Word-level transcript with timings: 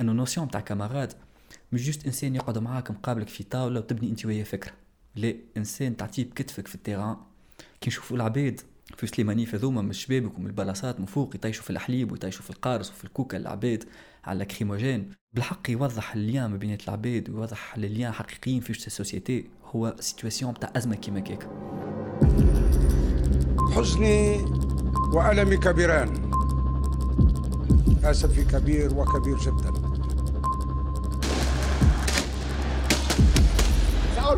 أنه 0.00 0.12
notion 0.12 0.50
تاع 0.50 0.60
camarade 0.60 1.12
مش 1.72 1.86
juste 1.86 2.06
إنسان 2.06 2.34
يقعد 2.34 2.58
معاك 2.58 2.90
مقابلك 2.90 3.28
في 3.28 3.44
طاولة 3.44 3.80
وتبني 3.80 4.10
أنت 4.10 4.26
وياه 4.26 4.44
فكرة. 4.44 4.72
لا 5.16 5.34
إنسان 5.56 5.96
تعطيه 5.96 6.24
بكتفك 6.24 6.68
في 6.68 6.74
ال 6.74 6.79
terrain. 6.79 7.16
كي 7.80 7.90
نشوفوا 7.90 8.16
العباد 8.16 8.60
في 8.96 9.06
سليماني 9.06 9.46
هذوما 9.46 9.82
من 9.82 9.90
الشبابك 9.90 10.38
ومن 10.38 10.46
البلاصات 10.46 11.00
من 11.00 11.06
فوق 11.06 11.34
يطيشوا 11.34 11.64
في 11.64 11.70
الحليب 11.70 12.12
ويطيشوا 12.12 12.42
في 12.42 12.50
القارص 12.50 12.90
وفي 12.90 13.04
الكوكا 13.04 13.36
العباد 13.36 13.84
على 14.24 14.44
lacrymogène 14.44 15.10
بالحق 15.32 15.70
يوضح 15.70 16.14
ال 16.14 16.21
lien 16.21 16.50
ما 16.50 16.56
بين 16.56 16.78
العباد 16.88 17.30
ويوضح 17.30 17.74
ال 17.74 17.82
lien 17.82 18.12
حقيقيين 18.12 18.60
في 18.60 18.70
ال 18.70 18.79
société. 18.79 19.50
هو 19.64 19.96
situation 20.00 20.54
تاع 20.54 20.72
أزمة 20.76 20.96
كيما 20.96 21.20
كيك 21.20 21.48
حزني 23.76 24.36
وألمي 25.12 25.56
كبيران. 25.56 26.30
أسفي 28.04 28.44
كبير 28.44 28.94
وكبير 28.94 29.38
جدا. 29.38 29.87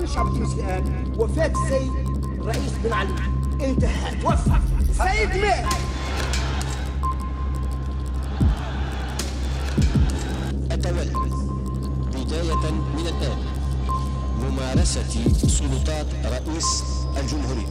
شعور 0.07 0.09
الشعب 0.09 0.27
التونسي 0.27 0.55
الآن 0.55 1.15
وفاة 1.19 1.53
السيد 1.65 1.93
رئيس 2.45 2.73
بن 2.85 2.93
علي. 2.93 3.15
انتهى 3.61 4.15
توفى 4.23 4.57
السيد 4.81 5.37
مات 5.43 5.67
أتمنى 10.71 11.31
بداية 12.15 12.71
من 12.97 13.07
الآن 13.07 13.39
ممارسة 14.41 15.33
سلطات 15.49 16.07
رئيس 16.25 16.85
الجمهورية. 17.17 17.67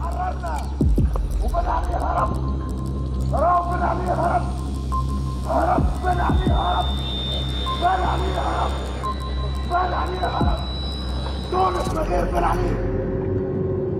حررنا 0.00 0.70
وبن 1.42 1.66
علي 1.66 1.94
هرب 1.94 2.36
هرب 3.32 3.64
بن 3.72 3.82
علي 3.82 4.10
هرب 4.10 4.42
هرب 5.46 5.84
بن 6.02 6.20
علي 6.20 6.52
هرب 6.52 6.86
بن 7.80 7.86
علي 7.86 8.38
هرب 8.38 8.85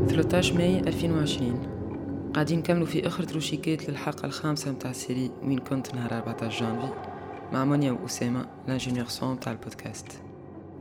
13 0.08 0.54
ماي 0.54 0.78
2020 0.78 2.32
قاعدين 2.34 2.58
نكملوا 2.58 2.86
في 2.86 3.06
آخر 3.06 3.22
تروشيكات 3.22 3.88
للحلقة 3.88 4.26
الخامسة 4.26 4.70
متاع 4.70 4.90
ال 4.90 4.97
série 4.97 5.30
وين 5.42 5.58
كنت 5.58 5.94
نهار 5.94 6.12
14 6.12 6.60
جانفي 6.60 6.92
مع 7.52 7.64
مونيا 7.64 7.92
وأسامة 7.92 8.46
l'ingénieur 8.68 9.06
son 9.06 9.40
تاع 9.40 9.52
البودكاست. 9.52 10.06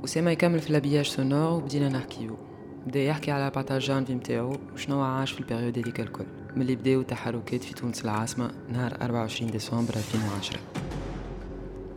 أسامة 0.03 0.31
يكمل 0.31 0.59
في 0.59 0.69
ال 0.70 0.73
habillage 0.73 1.06
sonore 1.06 1.54
وبدينا 1.53 1.89
نحكيو. 1.89 2.38
بدأ 2.88 3.00
يحكي 3.00 3.31
على 3.31 3.45
14 3.45 3.88
جانفي 3.88 4.16
متاعو 4.16 4.58
وشنو 4.73 5.02
عاش 5.02 5.31
في 5.31 5.39
ال 5.40 5.45
période 5.45 5.80
هذيك 5.80 6.00
الكل. 6.00 6.25
ملي 6.56 6.75
بداو 6.75 7.02
تحركات 7.02 7.63
في 7.63 7.73
تونس 7.73 8.06
العاصمة 8.06 8.52
نهار 8.69 8.97
24 9.02 9.52
ديسمبر 9.52 9.94
2010 9.95 10.59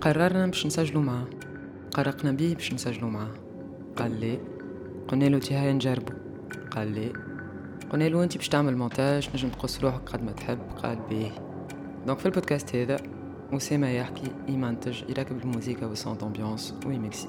قررنا 0.00 0.46
باش 0.46 0.66
نسجلوا 0.66 1.02
معاه. 1.02 1.26
قرقنا 1.94 2.32
بيه 2.32 2.54
باش 2.54 2.72
نسجلوا 2.74 3.10
معاه. 3.10 3.34
قال 3.96 4.20
لي 4.20 4.40
قلنا 5.08 5.24
له 5.24 5.38
تي 5.38 5.72
نجربو. 5.72 6.12
قال 6.70 6.88
لي 6.88 7.12
قلنا 7.90 8.08
له 8.08 8.24
انت 8.24 8.36
باش 8.36 8.48
تعمل 8.48 8.76
مونتاج 8.76 9.30
نجم 9.34 9.48
تقص 9.48 9.80
روحك 9.80 10.00
قد 10.08 10.22
ما 10.22 10.32
تحب. 10.32 10.58
قال 10.82 10.98
بيه 11.10 11.30
donc 12.06 12.18
في 12.18 12.26
البودكاست 12.26 12.76
هذا 12.76 12.96
أسامة 13.52 13.88
يحكي 13.88 14.32
يمنتج 14.48 15.02
يركب 15.08 15.42
الموسيقى 15.42 15.86
وال 15.86 15.98
sons 15.98 16.22
d'ambiance 16.22 16.74
ويميكسي 16.86 17.28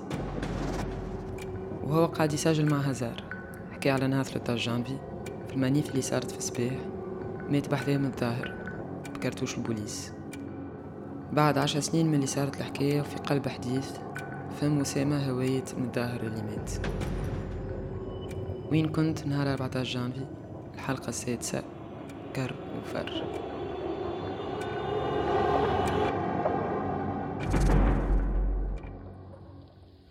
وهو 1.83 2.05
قاعد 2.05 2.33
يسجل 2.33 2.69
مع 2.69 2.77
هزار. 2.77 3.23
حكي 3.71 3.89
على 3.89 4.07
نهار 4.07 4.23
13 4.23 4.71
جانفي 4.71 4.97
في 5.47 5.53
ال 5.53 5.59
manif 5.59 5.89
اللي 5.89 6.01
صارت 6.01 6.31
في 6.31 6.41
صباح 6.41 6.79
مات 7.49 7.71
بحذاهم 7.71 8.05
الظاهر 8.05 8.55
بكرتوش 9.15 9.57
البوليس. 9.57 10.11
بعد 11.33 11.57
عشر 11.57 11.79
سنين 11.79 12.07
من 12.07 12.15
اللي 12.15 12.27
صارت 12.27 12.57
الحكاية 12.57 13.01
وفي 13.01 13.15
قلب 13.15 13.47
حديث 13.47 13.91
فهم 14.59 14.81
أسامة 14.81 15.29
هواية 15.29 15.63
من 15.77 15.85
الظاهر 15.85 16.21
اللي 16.21 16.41
مات 16.41 16.71
وين 18.71 18.89
كنت 18.89 19.25
نهار 19.25 19.53
14 19.53 19.93
جانفي؟ 19.93 20.25
الحلقة 20.75 21.09
السادسة. 21.09 21.63
كر 22.35 22.55
وفر. 22.77 23.23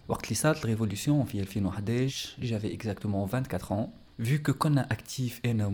وقت 0.09 0.25
اللي 0.25 0.35
صارت 0.35 0.65
ال 0.65 0.70
révolution 0.70 1.25
في 1.25 1.41
2011 1.41 2.43
j'avais 2.43 2.75
exactement 2.75 3.21
24 3.21 3.85
ans. 3.85 3.89
Vu 4.23 4.39
que 4.49 4.51
كنا 4.51 4.93
actifs 4.93 5.41
أنا 5.45 5.67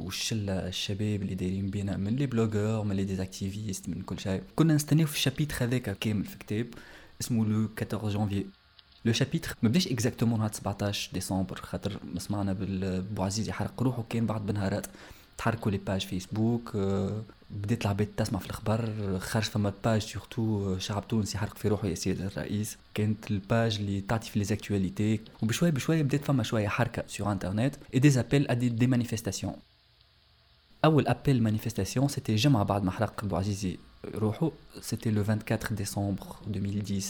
والشله 0.00 0.68
الشباب 0.68 1.22
اللي 1.22 1.34
دايرين 1.34 1.70
بينا 1.70 1.96
من 1.96 2.16
les 2.16 2.26
blogueurs 2.26 2.84
من 2.84 2.96
les 2.96 3.04
des 3.04 3.23
activistes 3.23 3.88
من 3.88 4.02
كل 4.02 4.18
شيء 4.18 4.42
كنا 4.56 4.74
نستناو 4.74 5.06
في 5.06 5.14
ال 5.14 5.20
chapitre 5.20 5.64
هذاك 5.64 5.98
كامل 5.98 6.24
في 6.24 6.38
كتاب 6.38 6.66
اسمه 7.20 7.44
le 7.44 7.68
14 7.82 8.08
janvier 8.18 8.46
le 9.04 9.12
chapitre 9.12 9.56
ما 9.62 9.68
بداش 9.68 9.88
exactement 9.88 10.38
نهار 10.38 10.52
17 10.52 11.10
ديسمبر 11.12 11.56
خاطر 11.56 12.00
سمعنا 12.18 12.52
بالبوعزيزي 12.52 13.48
يحرق 13.48 13.82
روحه 13.82 14.04
كان 14.08 14.26
بعد 14.26 14.46
بنهارات 14.46 14.86
تحركوا 15.38 15.70
les 15.70 15.78
pages 15.78 16.06
Facebook 16.06 16.76
بدات 17.50 17.82
العباد 17.82 18.06
تسمع 18.16 18.38
في 18.38 18.46
الأخبار 18.46 18.90
خرج 19.18 19.42
فما 19.42 19.72
page 19.84 20.02
surtout 20.02 20.78
شعب 20.78 21.08
تونس 21.08 21.34
يحرق 21.34 21.58
في 21.58 21.68
روحه 21.68 21.88
يا 21.88 21.94
سيد 21.94 22.20
الرئيس. 22.20 22.76
كانت 22.94 23.30
ال 23.30 23.39
page 23.39 23.76
اللي 23.76 24.00
تعطي 24.00 24.30
في 24.30 24.38
les 24.38 24.57
actualités 24.57 25.20
وبشوية 25.42 25.70
بشوية 25.70 26.02
بدات 26.02 26.24
فما 26.24 26.42
شوية 26.42 26.68
حركة 26.68 27.04
sur 27.06 27.32
internet 27.32 27.74
et 27.94 27.98
des 27.98 28.20
appels 28.20 28.48
à 28.48 28.52
des, 28.54 28.86
manifestations 28.86 29.54
أول 30.84 31.06
appel 31.08 31.42
manifestation 31.42 32.08
c'était 32.08 32.34
جمعة 32.34 32.64
بعد 32.64 32.84
ما 32.84 32.90
حرق 32.90 33.24
بوعزيزي 33.24 33.68
روحه 33.70 33.87
c'était 34.80 35.10
le 35.10 35.22
24 35.22 35.76
ديسمبر 35.76 36.26
2010 36.46 37.00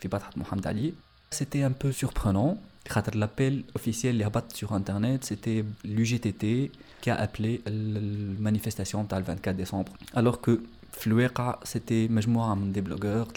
في 0.00 0.08
بطحه 0.08 0.30
محمد 0.36 0.66
علي 0.66 0.92
c'était 1.30 1.66
un 1.66 1.74
peu 1.82 1.90
surprenant 1.90 2.56
خاطر 2.88 3.14
l'appel 3.14 3.64
officiel 3.76 4.12
اللي 4.12 4.26
هبط 4.26 4.52
sur 4.52 4.76
internet 4.76 5.24
c'était 5.24 5.64
l'UGTT 5.84 6.70
qui 7.02 7.10
a 7.10 7.16
appelé 7.16 7.62
la 7.66 8.00
manifestation 8.38 9.06
le 9.10 9.22
24 9.22 9.56
décembre. 9.56 9.92
Alors 10.14 10.40
que 10.40 10.60
في 10.92 11.28
c'était 11.64 12.10
مجموعة 12.10 12.54
من 12.54 12.72
des 12.72 12.80
blogueurs 12.80 13.28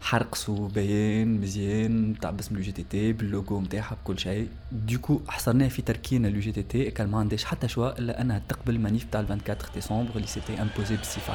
دار 0.00 0.08
حرقصوا 0.08 0.68
بيان 0.68 1.40
مزيان 1.40 2.16
تاع 2.20 2.30
باسم 2.30 2.54
l'UGTT 2.54 3.12
بال 3.12 3.28
logo 3.28 3.60
نتاعها 3.60 3.94
بكل 3.94 4.18
شيء. 4.18 4.48
du 4.72 4.88
coup 4.88 5.20
حصرناه 5.28 5.68
في 5.68 5.82
تركينا 5.82 6.28
l'UGTT 6.28 6.90
كان 6.90 7.08
ما 7.08 7.18
عندهاش 7.18 7.44
حتى 7.44 7.68
choix 7.68 7.98
الا 7.98 8.20
انها 8.20 8.42
تقبل 8.48 8.74
ال 8.74 8.79
manif 8.79 9.04
تاع 9.04 9.20
24 9.20 9.72
ديسمبر 9.74 10.16
اللي 10.16 10.26
c'était 10.26 10.62
imposé 10.62 10.96
بالصفه 10.96 11.34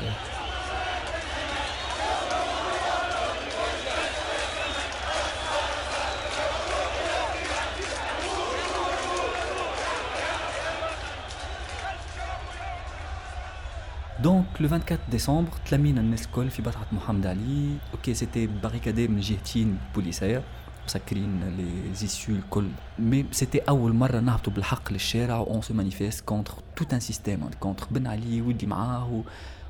عليها 14.55 14.69
donc 14.69 14.91
le 14.91 14.97
24 14.97 14.99
ديسمبر 15.11 15.51
تلمينا 15.69 16.01
الناس 16.01 16.25
الكل 16.25 16.49
في 16.49 16.61
بطحة 16.61 16.85
محمد 16.91 17.27
علي 17.27 17.77
ok 17.93 18.13
c'était 18.13 18.47
barricadé 18.47 19.07
من 19.07 19.19
جهتين 19.19 19.77
بوليسية 19.95 20.43
مسكرين 20.85 21.43
les 21.57 21.93
issues 21.93 22.35
الكل 22.35 22.67
mais 22.99 23.25
c'était 23.31 23.59
اول 23.59 23.93
مره 23.93 24.19
نهبطوا 24.19 24.53
بالحق 24.53 24.91
للشارع 24.91 25.37
on 25.37 25.61
se 25.61 25.73
manifeste 25.73 26.25
contre 26.25 26.53
tout 26.75 26.93
un 26.93 26.99
système 26.99 27.49
contre 27.59 27.87
بن 27.91 28.07
علي 28.07 28.41
واللي 28.41 28.65
معاه 28.65 29.13
و... 29.13 29.21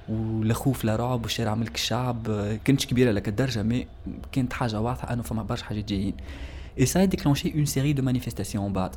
والخوف 0.09 0.83
لا 0.83 0.95
رعب 0.95 1.21
والشارع 1.23 1.55
ملك 1.55 1.75
الشعب 1.75 2.27
كانتش 2.65 2.85
كبيره 2.85 3.11
لك 3.11 3.27
الدرجه 3.27 3.63
mais 3.63 3.87
كانت 4.31 4.53
حاجة 4.53 4.81
واضحه 4.81 5.13
انه 5.13 5.23
فما 5.23 5.43
برشا 5.43 5.65
حاجات 5.65 5.85
جايين 5.85 6.13
et 6.79 6.85
ça 6.85 7.05
a 7.05 7.10
déclenché 7.10 7.53
une 7.53 7.65
série 7.65 7.93
de 7.93 8.03
manifestations 8.03 8.73
بعد 8.73 8.95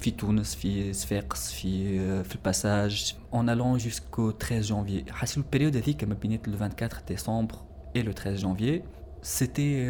في 0.00 0.10
تونس 0.10 0.54
في 0.54 0.92
صفاقس 0.92 1.52
في 1.52 1.98
في 2.24 2.34
الباساج 2.34 3.14
en 3.32 3.46
allant 3.48 3.78
jusqu'au 3.78 4.32
13 4.32 4.62
janvier. 4.62 5.10
حسب 5.12 5.38
ال 5.38 5.43
période 5.43 5.76
هذيك 5.76 6.04
ما 6.04 6.14
بين 6.14 6.38
le 6.46 6.56
24 6.56 7.02
décembre 7.08 7.64
et 7.94 8.02
le 8.02 8.14
13 8.14 8.40
janvier. 8.40 8.82
c'était 9.24 9.84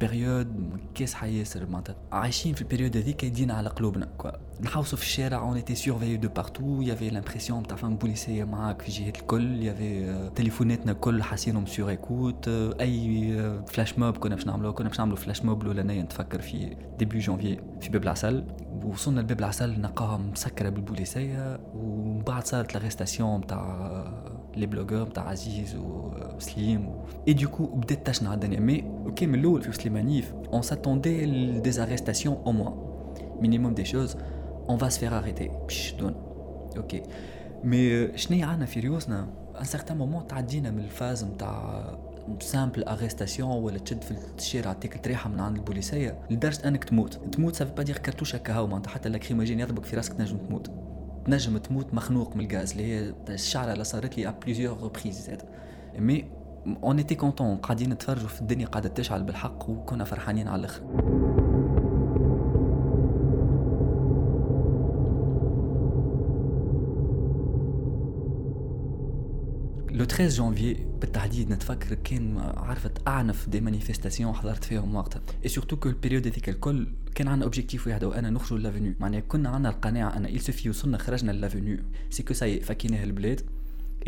période 0.00 0.78
كاسحه 0.94 1.26
ياسر 1.26 1.66
معناتها 1.66 1.96
عايشين 2.12 2.54
في 2.54 2.62
البيريود 2.62 2.96
هذيك 2.96 3.24
يدينا 3.24 3.54
على 3.54 3.68
قلوبنا 3.68 4.06
quoi 4.18 4.30
نحوسوا 4.60 4.98
في 4.98 5.04
الشارع 5.04 5.38
on 5.38 5.56
était 5.56 5.74
surveillés 5.74 6.16
de 6.16 6.28
partout 6.28 6.82
y 6.82 6.87
avait 6.87 7.10
l'impression 7.10 7.66
تاع 7.66 7.76
فم 7.76 7.96
بوليسيه 7.96 8.44
معاك 8.44 8.82
في 8.82 8.90
جهات 8.90 9.18
الكل 9.18 9.62
y 9.62 9.73
avait 9.73 10.30
تليفوناتنا 10.34 10.92
كل 10.92 11.22
حاسينهم 11.22 11.66
sur 11.66 11.88
écoute 11.88 12.48
et 12.80 13.34
flash 13.66 13.98
mob 13.98 14.16
كنا 14.16 14.34
باش 14.34 14.46
نعملوه 14.46 14.72
كنا 14.72 14.88
باش 14.88 14.98
نعملوا 14.98 15.16
flash 15.16 15.44
mob 15.44 15.62
الاولانيه 15.62 16.02
نتفكر 16.02 16.40
في 16.40 16.76
début 16.98 17.18
janvier 17.18 17.58
في 17.80 17.88
باب 17.90 18.02
العسل 18.02 18.44
وصلنا 18.84 19.20
لباب 19.20 19.38
العسل 19.38 19.80
نلقاها 19.80 20.16
مسكره 20.16 20.68
بالبوليسيه 20.68 21.60
ومن 21.74 22.22
بعد 22.22 22.46
صارت 22.46 22.74
l'arrestation 22.74 23.46
تاع 23.46 24.26
les 24.56 24.66
blogueurs 24.66 25.06
تاع 25.06 25.28
عزيز 25.28 25.76
وسليم 25.76 26.94
et 27.28 27.32
du 27.32 27.43
coup 27.43 27.66
بدات 27.66 28.06
تشنع 28.06 28.34
الدنيا 28.36 28.60
mais 28.60 28.84
ok 29.06 29.26
من 29.26 29.38
الأول 29.38 29.62
في 29.62 29.72
les 29.72 29.93
manifs 29.93 30.34
on 30.52 30.62
s'attendait 30.62 31.26
à 31.60 31.65
des 31.65 31.82
arrestations 31.82 32.36
au 32.46 32.52
moins 32.52 32.74
minimum 33.40 33.74
des 33.74 33.84
choses 33.84 34.16
on 34.68 34.78
va 34.78 34.88
se 34.88 34.97
faire 34.97 35.18
arrêter 35.18 35.48
باش 35.48 35.80
يشدونا 35.86 36.14
ok 36.76 37.02
mais 37.64 38.18
شنو 38.18 38.46
عندنا 38.48 38.66
في 38.66 38.80
ريوسنا 38.80 39.28
un 39.60 39.64
certain 39.64 39.96
moment 39.96 40.26
تعدينا 40.26 40.70
من 40.70 40.78
ال 40.78 40.86
phase 40.86 41.24
نتاع 41.24 41.84
simple 42.40 42.84
arrestation 42.84 43.50
ولا 43.50 43.78
تشد 43.78 44.02
في 44.02 44.14
الشارع 44.38 44.72
تاكل 44.72 44.98
تريحه 44.98 45.30
من 45.30 45.40
عند 45.40 45.56
البوليسيه 45.56 46.18
لدرجه 46.30 46.68
انك 46.68 46.84
تموت 46.84 47.14
تموت 47.34 47.56
ça 47.56 47.61
veut 47.61 47.72
pas 47.74 47.82
dire 47.82 47.98
كرتوش 47.98 48.34
هكا 48.34 48.52
هاو 48.52 48.66
معناتها 48.66 48.90
حتى 48.90 49.08
lacrymogène 49.08 49.60
يضربك 49.60 49.84
في 49.84 49.96
راسك 49.96 50.12
تنجم 50.12 50.36
تموت 50.36 50.70
تنجم 51.26 51.58
تموت 51.58 51.94
مخنوق 51.94 52.36
من 52.36 52.50
الغاز 52.50 52.70
اللي 52.72 52.84
هي 52.84 53.14
الشعره 53.28 53.72
اللي 53.72 53.84
صارت 53.84 54.18
لي 54.18 54.28
à 54.28 54.34
plusieurs 54.44 54.82
reprises 54.82 55.26
زاد 55.26 55.42
mais 55.98 56.24
on 56.82 56.98
était 56.98 57.14
contents 57.14 57.56
قاعدين 57.56 57.90
نتفرجوا 57.90 58.28
في 58.28 58.40
الدنيا 58.40 58.66
قاعدة 58.66 58.88
تشعل 58.88 59.22
بالحق 59.22 59.70
وكنا 59.70 60.04
فرحانين 60.04 60.48
على 60.48 60.60
الآخر. 60.60 60.82
le 69.96 70.04
13 70.04 70.28
جانفي 70.28 70.76
بالتحديد 71.00 71.50
نتفكر 71.52 71.94
كان 71.94 72.38
عرفت 72.38 73.08
أعنف 73.08 73.48
des 73.48 73.60
manifestations 73.60 74.32
حضرت 74.32 74.64
فيهم 74.64 74.94
وقتها 74.94 75.22
et 75.44 75.48
surtout 75.48 75.76
que 75.76 75.88
ال 75.88 75.93
période 75.93 76.26
هذيك 76.26 76.48
الكل 76.48 76.86
كان 77.14 77.28
عندنا 77.28 77.44
objectif 77.44 77.86
واحد 77.86 78.04
وأنا 78.04 78.30
نخرجوا 78.30 78.58
l'avenue 78.58 78.94
معناها 79.00 79.20
كنا 79.20 79.48
عندنا 79.48 79.68
القناعة 79.68 80.16
أن 80.16 80.26
il 80.26 80.40
suffit 80.40 80.70
وصلنا 80.70 80.98
خرجنا 80.98 81.32
l'avenue 81.32 81.78
c'est 82.10 82.22
que 82.22 82.29
ça 82.29 82.34
y 82.34 82.40
est 82.40 82.60
فكيناه 82.60 83.04
البلاد 83.04 83.40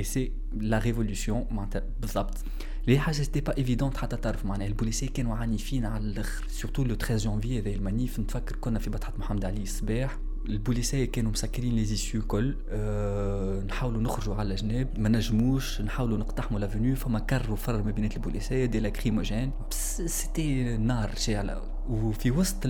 c'est 0.03 0.33
la 0.61 0.79
révolution 0.79 1.45
معناتها 1.51 1.83
بالضبط 2.01 2.39
لي 2.87 2.99
حاجة 2.99 3.15
c'était 3.15 3.41
pas 3.41 3.57
évident 3.57 3.97
حتى 3.97 4.17
تعرف 4.17 4.45
معناها 4.45 4.67
البوليسي 4.67 5.07
كانوا 5.07 5.37
عنيفين 5.37 5.85
على 5.87 6.05
الآخر 6.05 6.45
surtout 6.49 6.85
le 6.85 6.95
13 6.95 7.31
جانفي 7.31 7.59
هذا 7.61 7.71
ال 7.71 7.79
manif 7.79 8.21
نتفكر 8.21 8.57
كنا 8.57 8.79
في 8.79 8.91
بطحه 8.91 9.13
محمد 9.19 9.45
علي 9.45 9.63
الصباح 9.63 10.19
البوليسيه 10.49 11.05
كانوا 11.05 11.31
مسكرين 11.31 11.75
les 11.77 11.85
issues 11.85 12.23
كل 12.23 12.57
أه 12.69 13.61
نحاولوا 13.69 14.03
نخرجوا 14.03 14.35
على 14.35 14.55
جناب 14.55 14.89
ما 14.99 15.09
نجموش 15.09 15.81
نحاولوا 15.81 16.19
نقتحموا 16.19 16.61
l'avenue 16.61 16.97
فما 16.97 17.19
كر 17.19 17.53
وفر 17.53 17.83
ما 17.83 17.91
بين 17.91 18.05
البوليسيه 18.05 18.65
des 18.65 18.81
lacrymogènes 18.81 19.51
c'était 19.71 20.77
نار 20.77 21.11
شاعله 21.17 21.63
وفي 21.89 22.31
وسط 22.31 22.67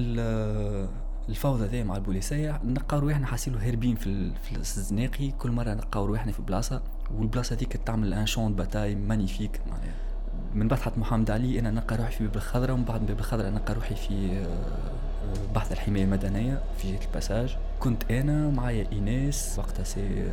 الفوضى 1.29 1.65
ذي 1.65 1.85
مع 1.85 1.97
البوليسية 1.97 2.61
نلقاو 2.65 3.01
روحنا 3.01 3.27
حاصيلو 3.27 3.59
هاربين 3.59 3.97
في, 3.97 4.57
الزناقي 4.57 5.31
كل 5.31 5.51
مرة 5.51 5.75
نلقاو 5.75 6.05
روحنا 6.05 6.33
في 6.33 6.43
بلاصة 6.43 6.83
والبلاصة 7.19 7.57
هذيك 7.57 7.77
تعمل 7.77 8.15
un 8.15 8.27
champ 8.27 8.55
de 8.55 8.63
bataille 8.63 8.95
magnifique 8.95 9.61
من 10.55 10.69
بطحة 10.69 10.93
محمد 10.97 11.31
علي 11.31 11.59
أنا 11.59 11.71
نلقى 11.71 11.97
روحي 11.97 12.13
في 12.13 12.27
باب 12.27 12.37
الخضراء 12.37 12.73
ومن 12.73 12.85
بعد 12.85 13.07
باب 13.07 13.19
الخضراء 13.19 13.51
نلقى 13.51 13.75
روحي 13.75 13.95
في 13.95 14.31
آه، 14.33 15.55
بحذا 15.55 15.73
الحماية 15.73 16.05
المدنية 16.05 16.63
في 16.79 16.93
جهة 16.93 17.07
الباساج 17.07 17.57
كنت 17.81 18.11
أنا 18.11 18.51
معايا 18.51 18.87
إيناس 18.93 19.59
وقتها 19.59 19.85
c'est 19.85 20.29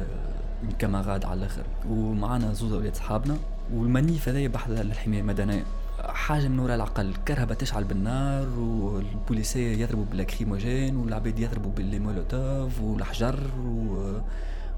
camarade 0.79 1.25
على 1.25 1.39
الآخر. 1.39 1.63
ومعانا 1.89 2.53
زوز 2.53 2.73
أولاد 2.73 2.95
صحابنا 2.95 3.37
وال 3.73 3.89
manif 3.89 4.29
هذايا 4.29 4.47
بحذا 4.47 4.69
الحماية 4.69 5.19
المدنية. 5.19 5.63
حاجة 5.99 6.47
من 6.47 6.59
وراء 6.59 6.75
العقل. 6.75 7.13
كرهبة 7.27 7.53
تشعل 7.53 7.83
بالنار 7.83 8.59
والبوليسية 8.59 9.77
يضربوا 9.77 10.05
بال 10.05 10.19
lacrymogène 10.19 10.95
والعباد 10.95 11.39
يضربوا 11.39 11.71
بالمولوتوف 11.71 12.81
والحجر 12.81 13.39
و 13.65 14.19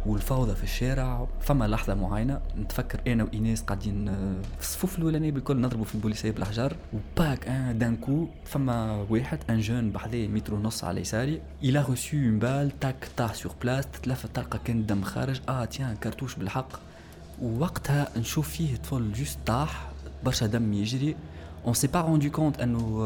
والفوضى 0.06 0.56
في 0.56 0.64
الشارع. 0.64 1.28
فما 1.42 1.68
لحظة 1.68 1.94
معينة 1.94 2.40
نتفكر 2.58 3.00
أنا 3.08 3.24
وايناس 3.24 3.62
قاعدين 3.62 4.08
آه، 4.10 4.36
في 4.58 4.62
الصفوف 4.62 4.98
الأولانية 4.98 5.32
بالكل 5.32 5.62
نضربوا 5.62 5.86
في 5.86 5.96
البوليسيه 5.96 6.32
بالحجر 6.32 6.76
وباك 6.94 7.48
ان 7.48 7.78
d'un 7.78 8.03
coup 8.03 8.28
فما 8.46 9.06
واحد 9.10 9.40
un 9.50 9.60
jeune 9.60 9.92
بحذايا 9.92 10.28
مترو 10.28 10.58
ونص 10.58 10.84
على 10.84 11.02
يساري 11.02 11.42
il 11.64 11.86
a 11.90 11.96
reçu 11.96 12.20
une 12.30 12.40
balle 12.40 12.80
تاك 12.80 13.08
طاح 13.18 13.34
sur 13.34 13.52
place 13.62 13.88
تتلفت 13.88 14.36
تلقى 14.36 14.60
كان 14.66 14.78
الدم 14.78 15.02
خارج. 15.02 15.42
آه 15.50 15.66
tiens 15.66 15.96
كرتوش 15.96 16.36
بالحق. 16.36 16.70
ووقتها 17.42 18.08
نشوف 18.18 18.50
فيه 18.50 18.76
طفل 18.76 19.12
juste 19.14 19.40
طاح. 19.46 19.88
برشا 20.26 20.46
دم 20.46 20.74
يجري 20.74 21.16
on 21.66 21.74
s'est 21.74 21.88
pas 21.88 22.02
rendu 22.02 22.30
compte 22.30 22.60
انه 22.60 23.04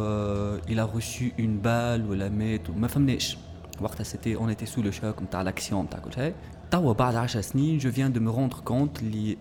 il 0.70 0.90
a 0.94 1.01
reçu 1.01 1.32
une 1.40 1.58
balle 1.58 2.10
ولا 2.10 2.30
مات 2.30 2.70
ما 2.70 2.88
فهمناش 2.88 3.38
وقتها 3.82 4.04
c'était 4.04 4.36
on 4.36 4.50
était 4.50 4.66
sous 4.66 4.82
le 4.82 4.92
choc 4.92 5.22
نتاع 5.22 5.42
l'action 5.42 5.86
نتاع 5.86 6.00
كل 6.00 6.14
شيء 6.14 6.34
توا 6.72 6.94
بعد 6.94 7.16
10 7.16 7.42
سنين 7.42 7.78
je 7.78 7.92
viens 7.92 8.14
de 8.14 8.20
me 8.20 8.32
rendre 8.32 8.58
compte 8.58 9.02
اللي 9.02 9.38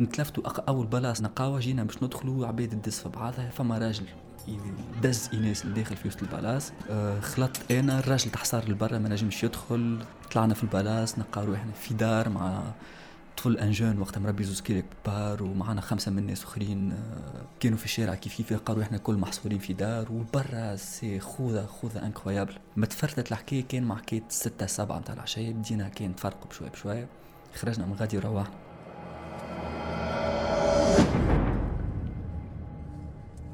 نتلفتوا 0.00 0.60
أول 0.68 0.86
بلاصة 0.86 1.24
نقاوة 1.24 1.60
جينا 1.60 1.84
باش 1.84 2.02
ندخلوا 2.02 2.46
عباد 2.46 2.68
تدز 2.68 2.98
في 2.98 3.08
بعضها 3.08 3.50
فما 3.50 3.78
راجل 3.78 4.06
دز 5.02 5.30
إيناس 5.32 5.66
داخل 5.66 5.96
في 5.96 6.08
وسط 6.08 6.22
البلاص. 6.22 6.72
أه 6.90 7.20
خلطت 7.20 7.72
أنا 7.72 7.98
الراجل 7.98 8.30
تحصار 8.30 8.68
لبرا 8.68 8.98
ما 8.98 9.08
نجمش 9.08 9.44
يدخل. 9.44 9.98
طلعنا 10.32 10.54
في 10.54 10.62
البلاص 10.62 11.18
نلقاو 11.18 11.44
روحنا 11.44 11.72
في 11.72 11.94
دار 11.94 12.28
مع 12.28 12.62
طفل 13.36 13.56
un 13.58 13.70
jeune 13.70 13.98
وقتها 13.98 14.20
مربي 14.20 14.44
زوز 14.44 14.60
كيلو 14.60 14.82
كبار 15.04 15.42
ومعنا 15.42 15.80
خمسة 15.80 16.10
من 16.10 16.18
الناس 16.18 16.44
آخرين. 16.44 16.92
آه، 16.92 17.42
كانوا 17.60 17.78
في 17.78 17.84
الشارع 17.84 18.14
كيف 18.14 18.36
كيف 18.36 18.52
لقاو 18.52 18.82
إحنا 18.82 18.98
كل 18.98 19.14
محصورين 19.14 19.58
في 19.58 19.72
دار. 19.72 20.12
وبرا 20.12 20.76
c'est 20.76 21.20
خوذة 21.20 21.66
خوذة 21.66 22.06
incroyable 22.06 22.54
ما 22.76 22.86
تفرتت 22.86 23.32
الحكاية 23.32 23.64
كان 23.68 23.82
مع 23.82 23.96
حكايه 23.96 24.22
ستة 24.28 24.66
سبعة 24.66 24.98
نتاع 24.98 25.14
العشية 25.14 25.52
بدينا 25.52 25.88
كان 25.88 26.16
تفرق 26.16 26.46
بشوي 26.50 26.68
بشوي 26.68 27.06
خرجنا 27.60 27.86
من 27.86 27.94
غادي 27.94 28.18
وروحنا 28.18 28.54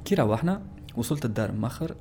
كي 0.05 0.15
روحنا 0.15 0.63
وصلت 0.97 1.25
الدار 1.25 1.53
مخر 1.53 1.97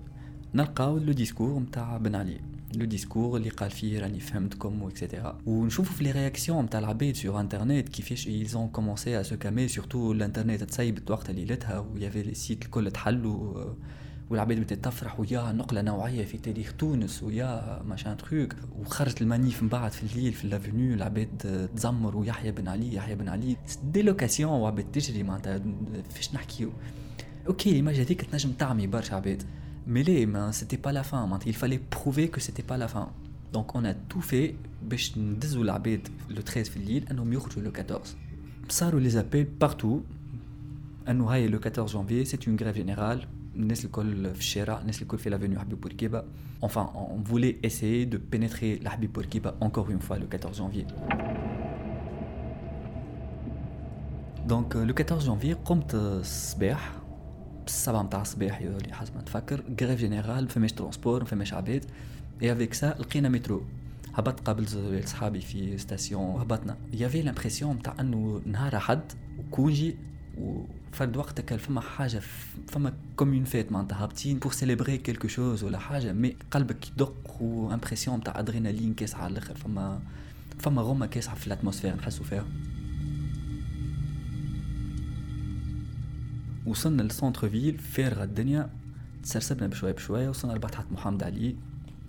نلقاو 0.54 0.98
le 0.98 1.14
discours 1.14 1.60
نتاع 1.60 1.98
بن 1.98 2.16
علي. 2.16 2.40
le 2.76 2.86
discours 2.86 3.38
اللي 3.38 3.50
قال 3.50 3.72
فيه 3.72 4.00
راني 4.00 4.20
فهمتكم 4.20 4.82
و 4.82 4.88
et 4.88 5.00
cetera 5.00 5.38
ونشوفوا 5.46 5.96
في 5.96 6.04
les 6.04 6.12
réactions 6.12 6.66
نتاع 6.66 6.80
العباد 6.80 7.16
sur 7.16 7.40
Internet 7.40 7.90
كيفاش 7.90 8.28
ils 8.28 8.48
ont 8.48 8.68
commencé 8.68 9.20
à 9.20 9.24
se 9.24 9.38
calmer 9.38 9.68
surtout 9.68 10.12
الانترنت 10.12 10.64
تسيبت 10.64 11.12
وقتها 11.12 11.34
ليلتها 11.34 11.80
ويافي 11.80 12.34
سيت 12.34 12.66
الكل 12.66 12.92
تحلوا 12.92 13.74
والعباد 14.30 14.58
بدات 14.58 14.86
تفرح 14.86 15.20
ويا 15.20 15.52
نقلة 15.52 15.82
نوعية 15.82 16.26
في 16.26 16.38
تاريخ 16.38 16.74
تونس 16.78 17.24
ويا 17.24 17.82
méchant 17.84 18.18
truc 18.18 18.56
وخرجت 18.80 19.22
ال 19.22 19.29
manif 19.29 19.64
من 19.64 19.70
بعد 19.70 19.92
في 19.92 20.04
الليل 20.04 20.34
في 20.34 20.48
l'avenue 20.48 20.94
العباد 20.94 21.70
تزمر 21.76 22.18
ويحيى 22.18 22.52
بن 22.52 22.68
علي 22.68 22.96
يحيى 22.96 23.16
بن 23.16 23.28
علي. 23.28 23.58
délocation 23.84 24.52
وعباد 24.52 24.92
تجري 24.92 25.24
معناتها 25.24 25.62
فاش 26.10 26.34
نحكيو. 26.34 26.72
اوكي 27.47 27.73
ليماج 27.73 28.01
هذيك 28.01 28.23
تنجم 28.23 28.53
تعمي 28.53 28.87
برشا 28.87 29.17
عباد 29.17 29.43
Mais 29.91 30.03
les, 30.03 30.29
c'était 30.53 30.77
pas 30.77 30.93
la 30.93 31.03
fin. 31.03 31.27
Il 31.47 31.57
fallait 31.57 31.79
prouver 31.79 32.29
que 32.29 32.41
c'était 32.41 32.63
pas 32.63 32.77
la 32.77 32.89
fin. 32.89 33.09
Donc 33.55 33.75
on 33.75 33.85
a 33.87 33.95
tout 33.95 34.21
fait 34.21 34.55
باش 34.83 35.19
ندزوا 35.19 35.65
العباد 35.65 36.09
le 36.31 36.43
13 36.43 36.71
في 36.71 36.77
الليل 36.77 37.05
انهم 37.11 37.33
يخرجوا 37.33 37.63
le 37.63 37.71
14 37.71 38.17
صاروا 38.69 39.01
les 39.01 39.13
appels 39.15 39.65
partout 39.67 40.03
انه 41.09 41.25
هاي 41.25 41.49
le 41.49 41.59
14 41.59 41.93
janvier 41.93 42.25
c'est 42.25 42.47
une 42.47 42.57
grève 42.57 42.77
générale 42.77 43.27
الناس 43.57 43.85
الكل 43.85 44.35
في 44.35 44.41
الشارع 44.41 44.81
الناس 44.81 45.03
الكل 45.03 45.19
في 45.19 45.31
لافينيو 45.31 45.61
حبيب 45.61 45.81
بورقيبه 45.81 46.25
enfin 46.63 46.87
on 46.95 47.31
voulait 47.31 47.57
essayer 47.63 48.07
de 48.07 48.19
pénétrer 48.19 48.79
l'Habib 48.85 49.11
Bourguiba 49.13 49.55
encore 49.61 49.91
une 49.91 50.01
fois 50.01 50.19
le 50.19 50.27
14 50.27 50.57
janvier 50.59 50.87
donc 54.49 54.75
le 54.75 54.93
14 54.93 55.25
janvier 55.27 55.55
قمت 55.65 55.95
الصباح 55.95 57.02
بالسبعة 57.64 58.02
متاع 58.02 58.22
الصباح 58.22 58.58
اللي 58.58 58.94
حسب 58.94 59.16
ما 59.16 59.22
نتفكر 59.22 59.64
grève 59.82 60.00
générale 60.00 60.44
ما 60.44 60.48
فماش 60.50 60.72
transport 60.72 61.20
ما 61.20 61.26
فماش 61.26 61.54
عباد. 61.54 61.86
اي 62.42 62.52
افيك 62.52 62.74
سا 62.74 62.96
لقينا 63.00 63.30
métro. 63.30 63.64
هبط 64.14 64.40
قابل 64.40 64.68
صحابي 65.08 65.42
في 65.42 65.78
station 65.78 66.42
هبطنا. 66.42 66.78
il 66.94 67.01
y 67.01 67.04
avait 67.04 67.22
l'impression 67.22 67.76
نتاع 67.76 67.96
إنه 68.00 68.42
نهار 68.46 68.78
أحد 68.78 69.02
و 69.40 69.49
congé 69.49 69.96
وفرد 70.38 71.18
وقتك 71.18 71.56
فما 71.56 71.82
حاجة 71.82 72.22
فما 72.68 72.94
comme 73.16 73.33
une 73.33 73.44
fête 73.44 73.72
معناتها. 73.72 74.04
هابطين 74.04 74.40
pour 74.40 74.52
célébrer 74.52 74.98
quelque 74.98 75.28
chose 75.28 75.64
ولا 75.64 75.78
حاجة 75.78 76.14
mais 76.14 76.36
قلبك 76.52 76.88
يدق 76.88 77.42
و 77.42 77.49
impression 77.49 78.20
نتاع 78.20 78.40
ادرينالين 78.40 78.94
كاسعه 78.94 79.22
على 79.22 79.32
الآخر. 79.32 79.56
فما 79.56 80.02
فما 80.60 80.82
غمة 80.82 81.06
كاسعه 81.06 81.36
في 81.36 81.48
ال 81.48 81.52
atmosphère 81.52 81.96
نحسوا 81.96 82.26
فيها. 82.26 82.46
وصلنا 86.66 87.02
لل 87.02 87.50
centre-ville 87.50 87.78
فارغة 87.78 88.24
الدنيا 88.24 88.70
تسرسبنا 89.24 89.68
بشوية 89.68 89.92
بشوية 89.92 90.30
وصلنا 90.30 90.54
لبطحة 90.54 90.86
محمد 90.92 91.24
علي. 91.24 91.56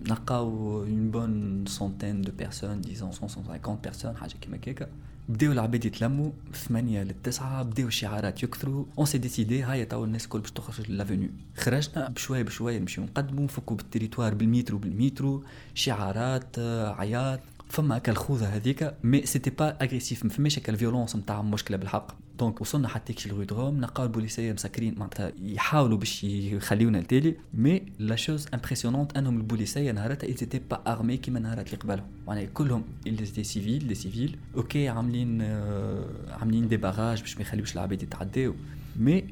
نلقاو 0.08 0.82
une 0.82 1.10
bonne 1.10 1.64
centaine 1.66 2.22
de 2.22 2.32
personnes 2.32 2.80
disons 2.80 3.10
150 3.22 3.76
personnes 3.82 4.16
حاجة 4.16 4.34
كيما 4.40 4.56
كيكا 4.56 4.86
بداو 5.28 5.52
العباد 5.52 5.84
يتلموا 5.84 6.30
ثمانية 6.54 7.02
للتسعة 7.02 7.62
بداو 7.62 7.86
الشعارات 7.86 8.42
يكثروا 8.42 8.84
on 8.98 9.06
s'est 9.06 9.18
décidé 9.18 9.62
هاي 9.62 9.84
تو 9.84 10.04
الناس 10.04 10.24
الكل 10.24 10.40
باش 10.40 10.50
تخرج 10.50 10.90
l'avenue 10.90 11.28
خرجنا 11.56 12.08
بشوية 12.08 12.42
بشوية 12.42 12.78
نمشيو 12.78 13.04
نقدموا 13.04 13.44
نفكوا 13.44 13.76
بالتريتوار 13.76 14.34
بالمترو 14.34 14.78
بالمترو 14.78 15.44
شعارات 15.74 16.58
عياط. 16.98 17.40
فما 17.68 17.96
هكا 17.96 18.12
الخوذه 18.12 18.46
هذيك 18.56 18.94
mais 19.04 19.26
c'était 19.26 19.50
pas 19.50 19.82
agressif 19.82 20.24
ما 20.24 20.30
فماش 20.30 20.58
هكا 20.58 20.72
ال 20.72 20.77
violence 20.77 21.16
نتاع 21.16 21.42
مشكلة 21.42 21.76
بالحق. 21.76 22.12
donc 22.38 22.60
وصلنا 22.60 22.88
حتى 22.88 23.12
كي 23.12 23.28
ال 23.30 23.34
rue 23.34 23.44
de 23.44 23.55
Rome 23.55 23.76
نلقاو 23.80 24.06
البوليسيه 24.06 24.52
مسكرين 24.52 24.94
معناتها 24.98 25.32
يحاولوا 25.42 25.98
باش 25.98 26.24
يخليونا 26.24 26.98
التالي 26.98 27.34
mais 27.54 27.82
la 27.98 28.16
chose 28.16 28.46
impressionnante 28.54 29.16
أنهم 29.16 29.36
البوليسية 29.36 29.92
نهارتها 29.92 30.26
ils 30.26 30.36
étaient 30.36 30.60
pas 30.70 30.92
armés 30.92 31.16
كيما 31.16 31.40
نهارات 31.40 31.66
اللي 31.66 31.76
قبلهم. 31.78 32.06
معناها 32.26 32.44
كلهم 32.44 32.84
اللي 33.06 33.24
des 33.24 33.44
civils 33.44 33.88
des 33.88 33.94
civils 33.94 34.36
OK 34.56 34.88
عاملين 34.88 35.40
آه 35.42 36.04
عاملين 36.40 36.68
des 36.68 36.76
barrages 36.76 37.20
باش 37.20 37.36
ما 37.36 37.42
يخليوش 37.42 37.74
العباد 37.74 38.02
يتعداو. 38.02 38.54
mais 38.96 39.24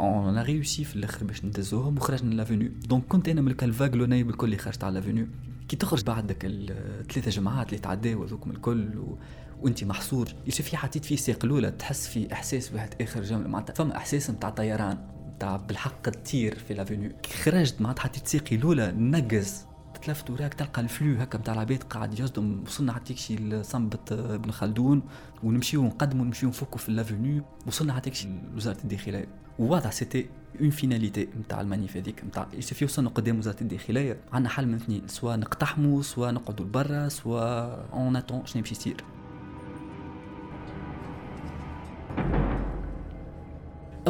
on 0.00 0.38
a 0.38 0.42
réussi 0.42 0.84
في 0.84 0.96
الآخر 0.96 1.24
باش 1.24 1.44
ندزوهم 1.44 1.96
وخرجنا 1.96 2.34
l'avenue 2.34 2.70
donc 2.88 3.04
كنت 3.08 3.28
أنا 3.28 3.40
من 3.40 3.54
ال 3.62 3.67
vague 3.67 3.94
الأولى 3.94 4.22
بالكل 4.22 4.46
اللي 4.46 4.58
خرجت 4.58 4.84
على 4.84 4.94
l'avenue 4.94 5.26
كي 5.70 5.76
تخرج 5.76 6.04
بعدك 6.04 6.38
الثلاثة 6.44 7.30
جماعات 7.30 7.68
اللي 7.68 7.78
تعداو 7.78 8.24
هذوكم 8.24 8.50
الكل 8.50 8.98
و... 8.98 9.18
وأنت 9.60 9.84
محصور 9.84 10.28
يشوف 10.46 10.74
حطيت 10.74 11.04
فيه 11.04 11.16
ساق 11.16 11.44
الأولى 11.44 11.70
تحس 11.70 12.08
في 12.08 12.32
إحساس 12.32 12.72
واحد 12.72 13.02
آخر 13.02 13.22
جمله 13.22 13.48
معناتها 13.48 13.74
فما 13.74 13.96
إحساس 13.96 14.30
نتاع 14.30 14.50
طيران 14.50 14.98
نتاع 15.34 15.56
بالحق 15.56 16.02
تطير 16.02 16.58
في 16.58 16.74
l'avenue 16.74 17.08
كي 17.22 17.32
خرجت 17.32 17.80
معناتها 17.80 18.02
حطيت 18.02 18.28
ساقي 18.28 18.56
الأولى 18.56 18.92
نقز 18.96 19.66
تلفت 20.02 20.30
وراك 20.30 20.54
تلقى 20.54 20.82
ال 20.82 20.90
flot 20.90 21.20
هكا 21.20 21.38
نتاع 21.38 21.54
العباد 21.54 21.82
قاعد 21.82 22.18
يصدم 22.18 22.62
وصلنا 22.66 22.92
حتى 22.92 23.16
شي 23.16 23.36
لصنم 23.36 23.98
ابن 24.10 24.50
خلدون 24.50 25.02
ونمشيو 25.42 25.80
ونقدموا 25.80 26.22
ونمشيو 26.22 26.48
نفكوا 26.48 26.78
في 26.78 26.92
l'avenue 26.92 27.42
وصلنا 27.66 27.92
حتى 27.92 28.14
شي 28.14 28.28
لوزارة 28.52 28.78
الداخلية. 28.84 29.28
وواضح 29.58 29.92
c'était 29.92 30.28
une 30.60 30.70
finalité 30.70 31.28
نتاع 31.40 31.60
ال 31.60 31.66
manif 31.66 31.96
هذيك 31.96 32.24
نتاع 32.24 32.48
يسمى 32.52 32.84
وصلنا 32.84 33.08
قدام 33.08 33.38
وزارة 33.38 33.60
الداخلية. 33.60 34.20
عندنا 34.32 34.48
حل 34.48 34.66
من 34.66 34.74
اثنين 34.74 35.08
سواء 35.08 35.36
نقتحموا 35.36 36.02
سواء 36.02 36.32
نقعدوا 36.32 36.66
لبرا 36.66 37.08
سواء 37.08 37.88
on 37.92 38.16
attend 38.16 38.46
شنو 38.46 38.58
يمشي 38.58 38.74
يصير. 38.74 39.04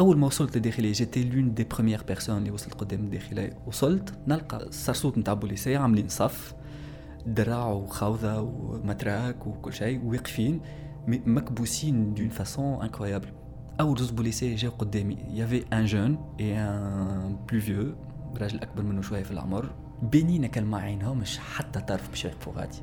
أول 0.01 0.17
ما 0.17 0.27
وصلت 0.27 0.55
للداخليه 0.55 0.91
j'étais 0.91 1.23
l'une 1.23 1.53
des 1.53 1.63
premières 1.63 2.03
personnes 2.03 2.37
اللي 2.37 2.51
وصلت 2.51 2.73
قدام 2.73 2.99
الداخليه 2.99 3.57
وصلت 3.67 4.13
نلقى 4.27 4.57
ال 4.57 4.67
sorte 4.67 5.17
نتاع 5.17 5.33
بوليسيه 5.33 5.77
عاملين 5.77 6.07
صف 6.07 6.53
دراع 7.25 7.67
وخوذه 7.67 8.39
ومتراك 8.39 9.47
وكل 9.47 9.73
شيء 9.73 10.05
واقفين 10.05 10.61
مكبوسين 11.07 12.13
d'une 12.13 12.29
façon 12.29 12.81
incroyable 12.81 13.27
أول 13.79 13.97
زوز 13.97 14.11
بوليسية 14.11 14.55
جاو 14.55 14.71
قدامي. 14.71 15.17
il 15.33 15.41
y 15.41 15.45
avait 15.45 15.65
un 15.73 15.85
jeune 15.85 16.35
et 16.39 16.57
un 16.57 17.37
plus 17.51 17.61
vieux 17.61 17.95
راجل 18.37 18.59
أكبر 18.59 18.83
منه 18.83 19.01
شوية 19.01 19.23
في 19.23 19.31
العمر. 19.31 19.71
بينينا 20.01 20.47
كان 20.47 20.65
ما 20.65 20.77
عينهمش 20.77 21.37
حتى 21.37 21.79
طرف 21.79 22.09
باش 22.09 22.25
يوقفوا 22.25 22.53
غادي 22.53 22.77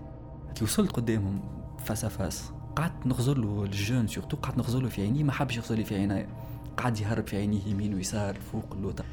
كي 0.54 0.64
وصلت 0.64 0.92
قدامهم 0.92 1.40
face 1.78 2.06
face 2.06 2.50
قعدت 2.76 3.06
نغزر 3.06 3.38
له 3.38 3.64
ال 3.64 3.71
jeune 3.71 4.06
surtout 4.06 4.36
قعدت 4.36 4.58
نغزر 4.58 4.80
له 4.80 4.88
في 4.88 5.02
عيني 5.02 5.24
ما 5.24 5.32
حبش 5.32 5.56
يغزر 5.56 5.74
لي 5.74 5.84
في 5.84 5.94
عيني. 5.94 6.26
قعد 6.78 7.00
يهرب 7.00 7.26
في 7.26 7.36
عينيه 7.36 7.66
يمين 7.66 7.94
ويسار 7.94 8.40
فوق 8.52 8.74
اللوطة. 8.74 9.04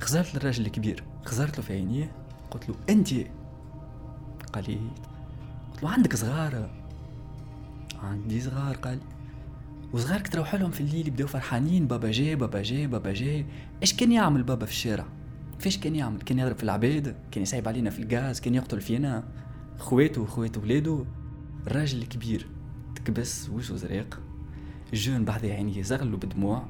خزرت 0.00 0.34
للراجل 0.34 0.66
الكبير. 0.66 1.04
خزرت 1.24 1.56
له 1.56 1.64
في 1.64 1.72
عينيه. 1.72 2.12
قلت 2.50 2.68
له 2.68 2.74
أنت؟ 2.88 3.08
قال 4.52 4.64
لي 4.68 4.78
قلت 5.72 5.82
له 5.82 5.90
عندك 5.90 6.16
صغار. 6.16 6.70
عندي 8.02 8.40
صغار. 8.40 8.76
قال 8.76 8.98
وصغارك 9.92 10.28
تروح 10.28 10.54
لهم 10.54 10.70
في 10.70 10.80
الليل 10.80 11.08
يبداو 11.08 11.26
فرحانين. 11.26 11.86
بابا 11.86 12.10
جاي 12.10 12.36
بابا 12.36 12.62
جاي 12.62 12.86
بابا 12.86 13.12
جاي. 13.12 13.46
إيش 13.82 13.94
كان 13.94 14.12
يعمل 14.12 14.42
بابا 14.42 14.66
في 14.66 14.72
الشارع؟ 14.72 15.06
فيش 15.58 15.78
كان 15.78 15.96
يعمل. 15.96 16.20
كان 16.20 16.38
يضرب 16.38 16.56
في 16.56 16.62
العباد 16.62 17.16
كان 17.30 17.42
يسايب 17.42 17.68
علينا 17.68 17.90
في 17.90 18.02
الغاز 18.02 18.40
كان 18.40 18.54
يقتل 18.54 18.80
فينا. 18.80 19.24
خواتو 19.78 20.22
وخوات 20.22 20.58
ولادو. 20.58 21.04
الراجل 21.66 22.02
الكبير 22.02 22.46
تكبس 22.94 23.48
وجهه 23.48 23.76
زريق. 23.76 24.20
jeune 24.92 25.24
بعد 25.24 25.44
عينيه 25.46 25.82
زغلوا 25.82 26.18
بدموع. 26.18 26.64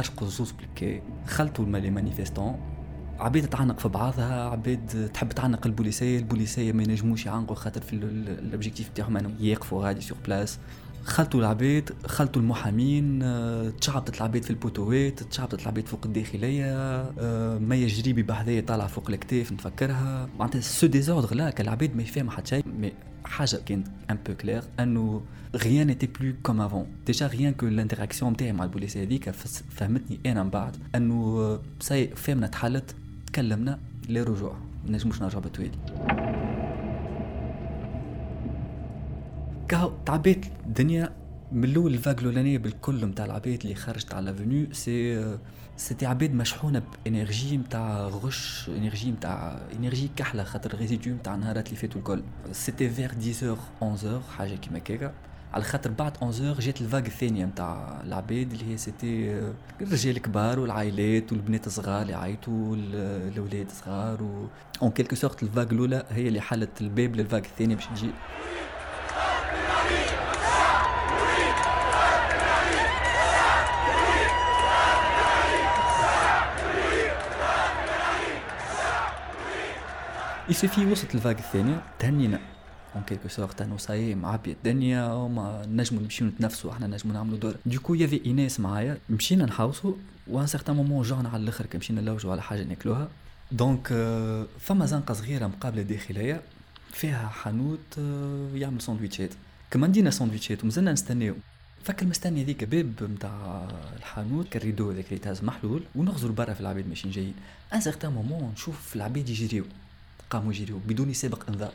تشقوا 0.00 0.28
زوز 0.28 0.52
blocs 0.52 0.83
كي. 0.83 1.02
خلطوا 1.26 1.64
ال 1.64 1.67
ماليه 1.67 1.80
les 1.80 1.90
manifestants. 1.90 2.76
عبيد 3.18 3.48
تعانق 3.48 3.78
في 3.78 3.88
بعضها 3.88 4.50
عبيد 4.50 5.10
تحب 5.14 5.28
تعانق 5.28 5.66
البوليسيه 5.66 6.18
البوليسيه 6.18 6.72
ما 6.72 6.82
ينجموش 6.82 7.26
يعانقوا 7.26 7.56
خاطر 7.56 7.80
في 7.80 7.92
ال 7.92 8.03
objectif 8.03 8.88
تاعهم 8.88 9.16
انهم 9.16 9.34
يقفوا 9.40 9.84
غادي 9.84 10.00
sur 10.00 10.18
place 10.26 10.58
خلطوا 11.04 11.40
العبيد 11.40 11.90
خلطوا 12.06 12.42
المحامين 12.42 13.22
آه، 13.22 13.70
تشعبطت 13.80 14.16
العبيد 14.16 14.44
في 14.44 14.50
ال 14.50 14.59
poteauات 14.59 15.22
تشعبطت 15.22 15.62
العبيد 15.62 15.88
فوق 15.88 16.00
الداخلية 16.06 16.64
آه، 17.18 17.58
ما 17.58 17.76
يجري 17.76 18.22
بحذايا 18.22 18.60
طالع 18.60 18.86
فوق 18.86 19.10
الكتاف 19.10 19.52
نفكرها. 19.52 20.28
معناتها 20.38 20.60
ce 20.60 20.86
désordre-là 20.86 21.60
العبيد 21.60 21.96
ما 21.96 22.02
يفهم 22.02 22.30
حتى 22.30 22.48
شيء. 22.48 22.92
حاجة 23.26 23.56
كانت 23.66 23.86
un 24.10 24.18
peu 24.26 24.34
claire 24.34 24.62
انه 24.80 25.22
rien 25.54 25.84
n'était 25.86 26.06
plus 26.18 26.34
comme 26.42 26.60
avant. 26.60 26.86
Déjà 27.06 27.26
rien 27.28 27.52
que 27.52 27.66
l'interaction 27.66 28.24
نتاعي 28.24 28.52
مع 28.52 28.64
البوليس 28.64 28.96
هذيك 28.96 29.30
فهمتني 29.70 30.18
أنا 30.26 30.42
من 30.42 30.50
بعد 30.50 30.76
انه 30.94 31.58
si 31.80 32.06
فهمنا 32.08 32.46
تحلت 32.46 32.94
تكلمنا 33.26 33.78
لرجوع 34.08 34.56
ما 34.86 34.92
نجموش 34.92 35.22
نرجعوا 35.22 35.42
بالتوالي 35.42 35.70
كاو 39.68 39.92
تعبيت 40.06 40.46
الدنيا 40.66 41.12
من 41.52 41.64
الأول 41.64 41.94
ال 41.94 41.98
vague 41.98 42.20
الأولانية 42.20 42.58
بالكل 42.58 43.04
نتاع 43.04 43.24
العباد 43.24 43.60
اللي 43.62 43.74
خرجت 43.74 44.14
على 44.14 44.30
l'avenue 44.30 44.68
si 44.72 45.24
c'était 45.76 46.06
عباد 46.06 46.34
مشحونة 46.34 46.82
ب 47.04 47.11
énergie 47.11 47.56
نتاع 47.56 48.08
غش 48.08 48.70
énergie 48.76 49.10
نتاع 49.10 49.60
énergie 49.78 50.10
كحلة 50.16 50.44
خاطر 50.44 50.74
résidus 50.74 51.14
نتاع 51.14 51.34
النهارات 51.34 51.66
اللي 51.66 51.76
فاتوا 51.76 52.00
الكل. 52.00 52.22
c'était 52.52 52.90
vers 52.90 53.10
10 53.20 53.58
11 53.80 54.20
حاجة 54.36 54.54
كيما 54.54 54.78
كيكا. 54.78 55.12
على 55.54 55.64
خاطر 55.64 55.90
بعد 55.90 56.16
11 56.16 56.60
جات 56.60 56.80
ال 56.80 56.84
vague 56.84 57.04
الثانية 57.04 57.44
نتاع 57.44 58.00
العباد 58.04 58.52
اللي 58.52 58.72
هي 58.72 58.76
c'était 58.76 59.40
الرجال 59.80 60.16
الكبار 60.16 60.60
والعائلات 60.60 61.32
والبنات 61.32 61.66
الصغار 61.66 62.02
اللي 62.02 62.12
يعيطوا 62.12 62.76
الأولاد 62.76 63.70
صغار 63.70 64.22
و 64.22 64.48
en 64.82 64.90
quelque 64.90 65.14
sorte 65.14 65.42
ال 65.42 65.47
vague 65.47 65.72
الأولى 65.72 66.06
هي 66.10 66.28
اللي 66.28 66.40
حلت 66.40 66.80
الباب 66.80 67.16
لل 67.16 67.23
vague 67.23 67.42
الثانية 67.44 67.74
باش 67.74 67.86
تجي 67.86 68.10
يسمى 80.48 80.86
وسط 80.86 81.14
ال 81.14 81.18
vague 81.18 81.36
الثانية 81.36 81.82
تهنينا 81.98 82.40
en 82.94 83.02
quelque 83.02 83.28
sorte 83.28 83.62
انه 83.62 83.76
صاي 83.76 84.14
معبي 84.14 84.52
الدنيا 84.52 85.12
وما 85.12 85.66
نجمو 85.68 86.00
نمشيو 86.00 86.26
نتنفسوا 86.26 86.72
إحنا 86.72 86.86
نجمو 86.86 87.12
نعملوا 87.12 87.38
tour 87.38 87.54
du 87.66 87.75
coup 87.75 87.94
il 87.94 88.00
y 88.00 88.04
avait 88.04 88.20
ايناس 88.26 88.60
معايا 88.60 88.98
مشينا 89.10 89.46
نحوسوا 89.46 89.94
و 90.26 90.31
à 90.31 90.36
un 90.36 90.46
certain 90.46 90.76
moment 90.76 91.02
جوعنا 91.02 91.28
على 91.28 91.42
الآخر 91.42 91.66
كي 91.66 91.78
مشينا 91.78 92.00
نلوجوا 92.00 92.32
على 92.32 92.42
حاجة 92.42 92.62
ناكلوها 92.64 93.08
donc 93.52 93.88
فما 94.60 94.86
زنقه 94.86 95.14
صغيره 95.14 95.46
مقابله 95.46 95.82
داخليه 95.82 96.42
فيها 96.92 97.28
حانوت 97.28 97.98
يعمل 98.54 98.80
ساندويتشات 98.82 99.30
كما 99.70 99.86
ندينا 99.86 100.10
ساندويتشات 100.10 100.62
ومازلنا 100.62 100.92
نستناو 100.92 101.34
فكر 101.84 102.06
مستني 102.06 102.42
هذيك 102.42 102.64
باب 102.64 103.02
نتاع 103.02 103.68
الحانوت 103.96 104.48
كال 104.48 104.59
rideau 104.59 104.90
هذاك 104.90 105.04
اللي 105.08 105.18
تهز 105.18 105.44
محلول 105.44 105.82
ونغزر 105.94 106.30
برا 106.30 106.54
في 106.54 106.60
العباد 106.60 106.88
ماشيين 106.88 107.14
جايين 107.14 107.34
un 107.74 107.80
certain 107.80 108.12
moment 108.12 108.52
نشوف 108.52 108.96
العباد 108.96 109.28
يجريو 109.28 109.64
قاموا 110.30 110.52
يجريو 110.52 110.80
بدون 110.88 111.12
سابق 111.12 111.48
إنذار. 111.48 111.72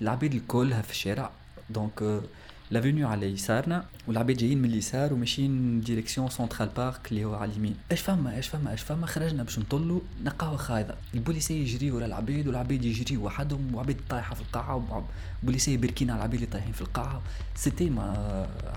العبيد 0.00 0.34
الكلها 0.34 0.82
في 0.82 0.90
الشارع. 0.90 1.30
donc 1.70 2.22
l'avenue 2.70 3.08
على 3.08 3.26
يسارنا 3.26 3.84
والعباد 4.06 4.36
جايين 4.36 4.58
من 4.58 4.70
اليسار 4.70 5.12
وماشيين 5.12 5.80
direction 5.80 6.30
Central 6.30 6.68
Park 6.68 7.08
اللي 7.10 7.24
هو 7.24 7.34
على 7.34 7.52
اليمين. 7.52 7.76
اش 7.92 8.00
فما؟ 8.00 8.38
اش 8.38 8.48
فما؟ 8.48 8.74
اش 8.74 8.82
فما؟ 8.82 9.06
خرجنا 9.06 9.42
باش 9.42 9.58
نطلوا 9.58 10.00
نلقاوها 10.24 10.56
خايضة. 10.56 10.94
البوليسيه 11.14 11.62
يجري 11.62 11.90
ورا 11.90 12.06
العباد 12.06 12.46
والعباد 12.46 12.84
يجري 12.84 13.16
وحدهم 13.16 13.74
وعباد 13.74 13.96
طايحة 14.08 14.34
في 14.34 14.40
القاعة 14.40 15.04
وبوليسيه 15.42 15.76
باركين 15.76 16.10
على 16.10 16.18
العباد 16.18 16.34
اللي 16.34 16.46
طايحين 16.46 16.72
في 16.72 16.80
القاعة. 16.82 17.22
c'était 17.54 17.92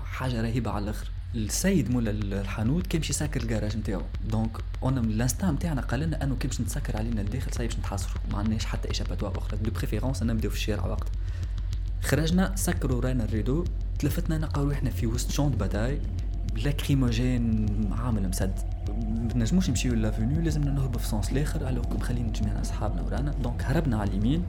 حاجة 0.04 0.42
رهيبة 0.42 0.70
على 0.70 0.84
الآخر. 0.84 1.10
السيد 1.34 1.90
مولا 1.90 2.10
الحانوت 2.10 2.86
كان 2.86 3.00
باش 3.00 3.10
يسكر 3.10 3.42
الكراج 3.42 3.76
نتاعو. 3.76 4.02
donc 4.30 4.50
en 4.82 5.08
l'instant 5.08 5.54
نتاعنا 5.54 5.80
قال 5.80 6.00
لنا 6.00 6.24
أنه 6.24 6.36
كي 6.36 6.48
باش 6.48 6.60
نتسكر 6.60 6.96
علينا 6.96 7.20
الداخل 7.20 7.52
صايب 7.54 7.70
باش 7.70 7.78
نتحاصروا. 7.78 8.22
ما 8.32 8.38
عندناش 8.38 8.64
حتى 8.64 8.90
échappatoire 8.90 9.38
أخرى. 9.38 9.58
de 9.58 9.70
préférence 9.70 10.22
نبداو 10.22 10.50
في 10.50 10.56
الشارع 10.56 10.86
وقت. 10.86 11.08
خرجنا 12.02 12.56
سكروا 12.56 13.00
ورانا 13.00 13.24
ال 13.24 13.30
rideau 13.30 13.64
تلفتنا 13.98 14.38
نلقاو 14.38 14.64
روحنا 14.64 14.90
في 14.90 15.06
وسط 15.06 15.30
champ 15.30 15.49
de 15.49 15.56
bataille 15.56 16.00
lacrymogène 16.56 17.66
عامل 17.92 18.28
مسد. 18.28 18.54
ما 18.88 19.34
نجموش 19.34 19.70
نمشيو 19.70 19.94
l'avenue 19.94 20.40
لازمنا 20.40 20.70
نهربوا 20.70 20.98
في 20.98 21.06
sens 21.06 21.32
الآخر 21.32 21.68
alors 21.68 21.94
مخلين 21.94 22.32
جميعنا 22.32 22.60
أصحابنا 22.60 23.02
ورانا. 23.02 23.30
donc 23.30 23.62
هربنا 23.62 23.98
على 23.98 24.10
اليمين. 24.10 24.44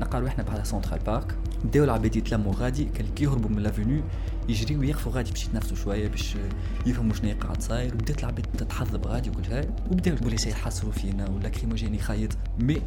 نلقاو 0.00 0.20
روحنا 0.20 0.44
بعد 0.44 0.66
Central 0.66 1.00
Park 1.00 1.34
بداو 1.64 1.84
العباد 1.84 2.16
يتلموا 2.16 2.54
غادي 2.54 2.84
كان 2.84 3.06
يهربوا 3.20 3.50
من 3.50 3.62
l'avenue 3.62 4.02
يجريو 4.48 4.80
ويقفوا 4.80 5.12
غادي 5.12 5.30
باش 5.30 5.44
يتنفسوا 5.44 5.76
شوية 5.76 6.08
باش 6.08 6.36
يفهموا 6.86 7.14
شنو 7.14 7.34
قاعد 7.40 7.62
صاير 7.62 7.94
وبدات 7.94 8.20
العباد 8.20 8.46
تتحذب 8.58 9.06
غادي 9.06 9.30
وكل 9.30 9.44
شيء 9.44 9.70
وبداو 9.90 10.14
البوليس 10.14 10.46
يحصروا 10.46 10.92
فينا 10.92 11.28
وال 11.28 11.38
lacrymogène 11.38 11.94
يخيط 11.94 12.36
mais 12.58 12.82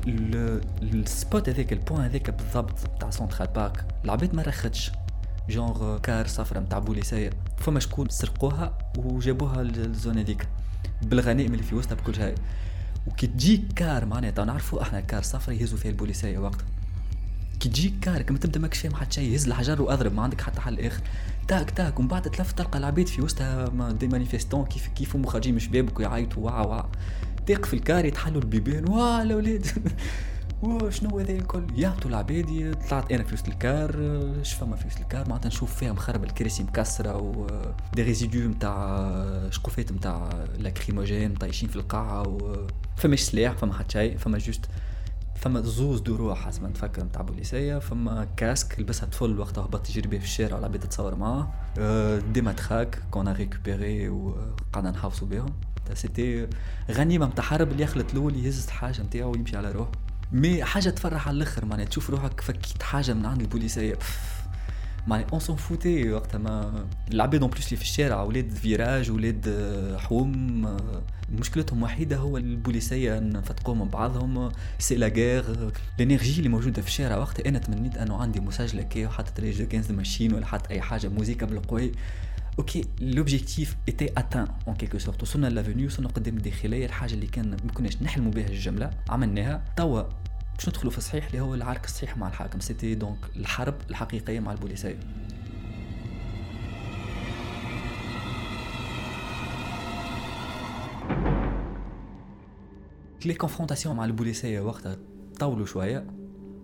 ال 0.81 0.95
spot 0.95 1.49
هذاك 1.49 1.73
ال 1.73 1.78
point 1.78 2.01
هذاك 2.01 2.29
بالضبط 2.29 2.99
تاع 2.99 3.09
Central 3.09 3.47
Park 3.47 3.85
العباد 4.05 4.35
ما 4.35 4.41
رختش. 4.41 4.91
genre 5.49 5.97
car 5.97 6.27
صفرة 6.27 6.59
نتاع 6.59 6.79
بوليسية 6.79 7.29
فما 7.57 7.79
شكون 7.79 8.09
سرقوها 8.09 8.77
وجابوها 8.97 9.63
لل 9.63 9.81
zone 9.81 10.17
هذيك 10.17 10.47
بالغنائم 11.01 11.53
اللي 11.53 11.63
في 11.63 11.75
وسطها 11.75 11.95
بكل 11.95 12.15
شيء. 12.15 12.35
وكي 13.07 13.27
تجيك 13.27 13.73
car 13.75 14.05
معناتها 14.05 14.45
نعرفوا 14.45 14.81
أحنا 14.81 14.99
car 14.99 15.21
صفرة 15.21 15.53
يهزوا 15.53 15.77
فيها 15.77 15.91
البوليسية 15.91 16.39
وقتها 16.39 16.65
كي 17.61 17.69
تجيك 17.69 17.93
car 18.01 18.21
كما 18.21 18.37
تبدأ 18.37 18.59
ماكش 18.59 18.79
فاهم 18.79 18.95
حتى 18.95 19.15
شيء 19.15 19.31
يهز 19.31 19.47
الحجر 19.47 19.81
وأضرب 19.81 20.13
ما 20.13 20.23
عندك 20.23 20.41
حتى 20.41 20.61
حل 20.61 20.79
آخر. 20.79 21.01
تاك 21.47 21.71
تاك 21.71 21.99
ومن 21.99 22.07
بعد 22.07 22.21
تلف 22.21 22.51
تلقى 22.51 22.79
العباد 22.79 23.07
في 23.07 23.21
وسطها 23.21 23.69
des 23.91 24.07
manifestants 24.07 24.65
كيف 24.65 24.87
كيف 24.87 25.15
هم 25.15 25.25
خارجين 25.25 25.53
من 25.53 25.59
شبابك 25.59 25.99
ويعيطوا 25.99 26.45
واه 26.45 26.67
واه 26.67 26.89
تقف 27.45 27.73
ال 27.73 27.81
car 27.81 28.05
يتحلوا 28.05 28.41
البيبان. 28.41 28.89
واه 28.89 29.21
الاولاد 29.21 29.65
وشنو 30.63 31.19
هذا 31.19 31.31
الكل؟ 31.31 31.63
يعطوا 31.75 32.09
العباد 32.09 32.77
طلعت 32.89 33.11
أنا 33.11 33.23
في 33.23 33.33
وسط 33.33 33.47
ال 33.47 33.57
car. 33.57 33.95
اش 34.41 34.53
فما 34.53 34.75
في 34.75 34.87
وسط 34.87 34.99
ال 34.99 35.05
car؟ 35.05 35.29
معناتها 35.29 35.47
نشوف 35.47 35.75
فيها 35.75 35.93
مخرب 35.93 36.23
الكراسي 36.23 36.63
مكسرة 36.63 37.17
و 37.17 37.47
des 37.93 38.03
résidus 38.03 38.39
نتاع 38.39 39.11
شقوفات 39.49 39.91
نتاع 39.91 40.29
lacrymogène 40.59 41.33
طايشين 41.33 41.69
في 41.69 41.75
القاعة 41.75 42.27
و 42.27 42.67
فماش 42.97 43.21
سلاح 43.21 43.53
فما 43.53 43.73
حتى 43.73 43.91
شيء 43.91 44.17
فما 44.17 44.37
juste 44.37 44.65
فما 45.41 45.61
زوز 45.61 45.99
دروع 45.99 46.35
حسب 46.35 46.63
ما 46.63 46.69
نتفكر 46.69 47.03
نتاع 47.03 47.21
بوليسية 47.21 47.79
فما 47.79 48.27
casque 48.37 48.79
لبسها 48.79 49.05
طفل 49.05 49.39
وقتها 49.39 49.65
هبط 49.65 49.89
يجري 49.89 50.07
بيه 50.07 50.19
في 50.19 50.25
الشارع 50.25 50.55
والعباد 50.55 50.79
تتصور 50.79 51.15
معاه. 51.15 51.51
des 52.33 52.41
matraques 52.41 52.99
qu'on 53.11 53.27
récupérait 53.27 54.09
وقعدنا 54.09 54.91
نحافظوا 54.91 55.27
بهم 55.27 55.53
c'était 55.93 56.47
غنيمة 56.91 57.25
نتاع 57.25 57.43
حرب 57.43 57.71
اللي 57.71 57.83
يخلط 57.83 58.11
الأول 58.11 58.35
يهز 58.35 58.65
الحاجة 58.65 59.01
نتاعو 59.01 59.31
ويمشي 59.31 59.57
على 59.57 59.71
روحه. 59.71 59.91
mais 60.31 60.63
حاجة 60.63 60.89
تفرح 60.89 61.27
على 61.27 61.37
الآخر 61.37 61.65
معناها 61.65 61.85
تشوف 61.85 62.09
روحك 62.09 62.41
فكيت 62.41 62.83
حاجة 62.83 63.13
من 63.13 63.25
عند 63.25 63.41
البوليسية. 63.41 63.97
معناها 65.07 65.27
on 65.33 65.39
s'en 65.39 65.55
foutait 65.55 66.11
وقتها 66.11 66.37
ما 66.37 66.85
العباد 67.13 67.41
en 67.41 67.51
plus 67.51 67.65
اللي 67.65 67.77
في 67.77 67.83
الشارع 67.83 68.23
ولاد 68.23 68.51
virage 68.51 69.11
ولاد 69.11 69.55
حوم 69.99 70.61
مشكلتهم 71.31 71.83
وحيدة 71.83 72.17
هو 72.17 72.37
البوليسية 72.37 73.19
نفتقوا 73.19 73.75
من 73.75 73.85
بعضهم 73.85 74.51
c'est 74.79 74.95
la 74.95 75.07
guerre 75.07 75.71
ال 75.99 76.04
énergie 76.04 76.37
اللي 76.37 76.49
موجودة 76.49 76.81
في 76.81 76.87
الشارع 76.87 77.17
وقتها. 77.17 77.49
أنا 77.49 77.59
تمنيت 77.59 77.97
أنه 77.97 78.17
عندي 78.17 78.39
مسجله 78.39 78.81
كي 78.81 79.05
وحطت 79.05 79.39
Rage 79.39 79.63
Against 79.63 79.83
the 79.83 79.91
Machine 79.91 80.33
ولا 80.33 80.45
حتى 80.45 80.69
أي 80.69 80.81
حاجة 80.81 81.07
موزيكا 81.07 81.45
بالقوي. 81.45 81.91
OK 82.59 82.85
l'objectif 83.01 83.75
était 83.87 84.09
atteint 84.17 84.47
en 84.67 84.75
quelque 84.75 84.97
sorte 84.97 85.23
وصلنا 85.23 85.47
l'avenue 85.47 85.87
وصلنا 85.87 86.09
قدام 86.09 86.37
الداخلية. 86.37 86.85
الحاجة 86.85 87.13
اللي 87.13 87.27
كان 87.27 87.49
ما 87.49 87.71
كناش 87.73 88.01
نحلموا 88.01 88.31
بها 88.31 88.47
الجملة 88.47 88.89
عملناها. 89.09 89.63
توا 89.75 90.03
باش 90.57 90.69
ندخلوا 90.69 90.91
في 90.91 90.97
الصحيح 90.97 91.25
اللي 91.25 91.39
هو 91.39 91.55
العرك 91.55 91.85
الصحيح 91.85 92.17
مع 92.17 92.27
الحاكم. 92.27 92.59
c'était 92.59 92.95
donc 92.95 93.17
الحرب 93.35 93.75
الحقيقية 93.89 94.39
مع 94.39 94.51
البوليسيه 94.51 94.99
les 103.25 103.33
confrontations 103.33 103.95
مع 103.95 104.05
البوليسيه 104.05 104.61
وقتها 104.61 104.97
طولوا 105.39 105.65
شوية. 105.65 106.05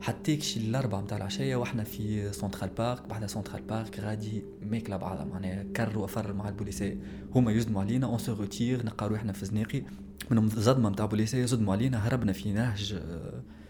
حتى 0.01 0.35
كشي 0.35 0.59
الأربعة 0.59 1.01
متاع 1.01 1.17
العشية 1.17 1.55
وإحنا 1.55 1.83
في 1.83 2.33
Central 2.33 2.69
Park 2.69 3.07
بعد 3.07 3.25
Central 3.25 3.61
Park 3.61 3.99
غادي 3.99 4.43
ماكلة 4.61 4.97
بعضها. 4.97 5.25
معناها 5.25 5.63
كر 5.75 5.99
وفر 5.99 6.33
مع 6.33 6.49
البوليسية 6.49 6.97
هما 7.35 7.51
يزدموا 7.51 7.81
علينا 7.81 8.07
on 8.07 8.17
se 8.17 8.33
retire 8.33 8.83
نلقاو 8.83 9.09
روحنا 9.09 9.33
في 9.33 9.45
زناقي 9.45 9.83
منهم 10.31 10.49
صدمة 10.49 10.89
متاع 10.89 11.05
بوليسية 11.05 11.45
زدموا 11.45 11.73
علينا 11.73 12.07
هربنا 12.07 12.33
في 12.33 12.53
نهج 12.53 13.01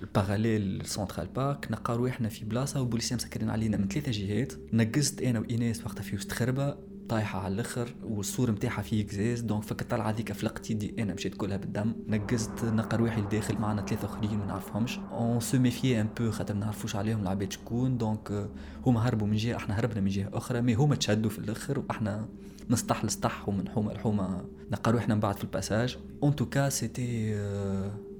ال 0.01 0.10
parallèle 0.10 0.85
Central 0.85 1.27
Park 1.27 1.67
نلقاو 1.71 1.95
روحنا 1.95 2.29
في 2.29 2.45
بلاصة 2.45 2.79
والبوليسية 2.79 3.15
مسكرين 3.15 3.49
علينا 3.49 3.77
من 3.77 3.87
ثلاثة 3.87 4.11
جهات. 4.11 4.53
نقزت 4.73 5.21
أنا 5.21 5.39
وإيناس 5.39 5.85
وقتها 5.85 6.03
في 6.03 6.15
وسط 6.15 6.31
خربة 6.31 6.75
طايحة 7.09 7.39
على 7.39 7.53
الأخر 7.53 7.95
والصور 8.03 8.51
نتاعها 8.51 8.81
فيه 8.81 9.07
كزاز 9.07 9.41
donc 9.41 9.63
فك 9.63 9.81
الطلعه 9.81 10.09
هذيك 10.09 10.33
فلقت 10.33 10.71
يدي 10.71 10.95
أنا 10.99 11.13
مشيت 11.13 11.35
كلها 11.35 11.57
بالدم. 11.57 11.93
نقزت 12.07 12.65
نلقى 12.65 12.97
روحي 12.97 13.21
لداخل 13.21 13.57
معنا 13.57 13.85
ثلاثة 13.85 14.05
آخرين 14.05 14.37
ما 14.37 14.45
نعرفهمش. 14.45 14.99
on 15.11 15.39
se 15.39 15.59
méfie 15.59 16.01
un 16.01 16.07
peu 16.19 16.31
خاطر 16.31 16.53
ما 16.53 16.59
نعرفوش 16.59 16.95
عليهم 16.95 17.21
العباد 17.21 17.51
شكون. 17.51 17.97
donc 17.97 18.49
هما 18.85 19.07
هربوا 19.07 19.27
من 19.27 19.35
جهة 19.35 19.55
إحنا 19.55 19.79
هربنا 19.79 20.01
من 20.01 20.09
جهة 20.09 20.29
أخرى 20.33 20.61
mais 20.61 20.73
هما 20.75 20.95
تشدوا 20.95 21.29
في 21.29 21.39
الأخر 21.39 21.79
وإحنا 21.79 22.27
نسطح 22.69 23.05
لسطح 23.05 23.49
ومن 23.49 23.69
حومة 23.69 23.93
لحومة 23.93 24.45
نلقى 24.71 24.91
روحنا 24.91 25.15
من 25.15 25.21
بعد 25.21 25.35
في 25.35 25.43
الباساج. 25.43 25.97
en 26.23 26.35
tout 26.35 26.55
cas 26.55 26.69
c'était 26.69 27.37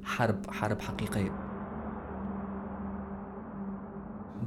حرب 0.04 0.50
حرب 0.50 0.82
حقيقية. 0.82 1.44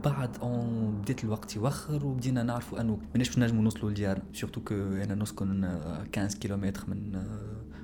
بعد 0.05 0.37
اون 0.43 1.01
بديت 1.03 1.25
الوقت 1.25 1.57
يوخر 1.57 2.07
وبدينا 2.07 2.43
نعرفوا 2.43 2.81
انه 2.81 2.99
ماناش 3.13 3.29
باش 3.29 3.39
نجموا 3.39 3.63
نوصلوا 3.63 3.91
لديارنا. 3.91 4.25
surtout 4.33 4.61
que 4.61 4.75
أنا 4.75 5.15
نسكن 5.15 5.79
15 6.15 6.39
كيلومتر 6.39 6.85
من 6.89 7.23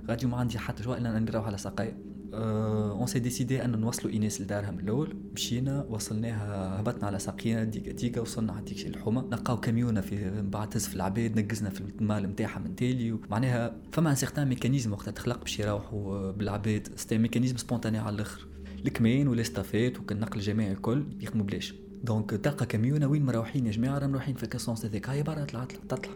غادي 0.08 0.26
ما 0.26 0.36
عندي 0.36 0.58
حتى 0.58 0.82
choix 0.82 0.96
إلا 0.96 1.18
نروح 1.18 1.46
على 1.46 1.58
ساقايا 1.58 1.98
on 2.36 3.06
s'est 3.06 3.18
décidé 3.18 3.64
أن 3.64 3.80
نوصلوا 3.80 4.12
ايناس 4.12 4.40
لدارها 4.40 4.70
من 4.70 4.80
الأول. 4.80 5.16
مشينا 5.34 5.86
وصلناها 5.90 6.80
هبطنا 6.80 7.06
على 7.06 7.18
ساقينا 7.18 7.64
ديكا 7.64 7.92
ديكا 7.92 8.20
وصلنا 8.20 8.52
على 8.52 8.64
ديك 8.64 8.86
الحومة. 8.86 9.28
لقاو 9.32 9.60
كاميونه 9.60 10.00
في 10.00 10.42
بعد 10.42 10.68
تهز 10.68 10.86
في 10.86 10.96
العباد 10.96 11.40
نقزنا 11.40 11.70
في 11.70 11.82
ال 12.00 12.04
malle 12.04 12.22
نتاعها 12.22 12.58
من 12.58 12.76
تالي 12.76 13.18
معناها 13.30 13.76
فما 13.92 14.10
un 14.10 14.14
certain 14.14 14.48
mécanisme 14.48 14.92
وقتها 14.92 15.10
تخلق 15.10 15.40
باش 15.40 15.60
يروحوا 15.60 16.30
بالعباد 16.30 16.88
c'était 16.96 17.18
mécanisme 17.18 17.56
spontané 17.56 17.98
على 17.98 18.14
الآخر. 18.14 18.46
الكمين 18.86 19.28
وليستافيت 19.28 19.98
وكالنقل 19.98 20.38
الجماعي 20.38 20.72
الكل 20.72 21.04
يخدموا 21.20 21.44
بلاش. 21.46 21.74
دونك 22.04 22.30
تلقى 22.30 22.66
كاميونه 22.66 23.06
وين 23.06 23.24
مروحين 23.24 23.66
يا 23.66 23.70
جماعة؟ 23.70 23.98
راهم 23.98 24.14
رايحين 24.14 24.34
في 24.34 24.46
كاسونس 24.46 24.84
هذيك. 24.84 25.08
هاي 25.08 25.22
برا 25.22 25.44
طلع 25.44 25.64
طلع 25.64 25.80
تطلع. 25.88 26.12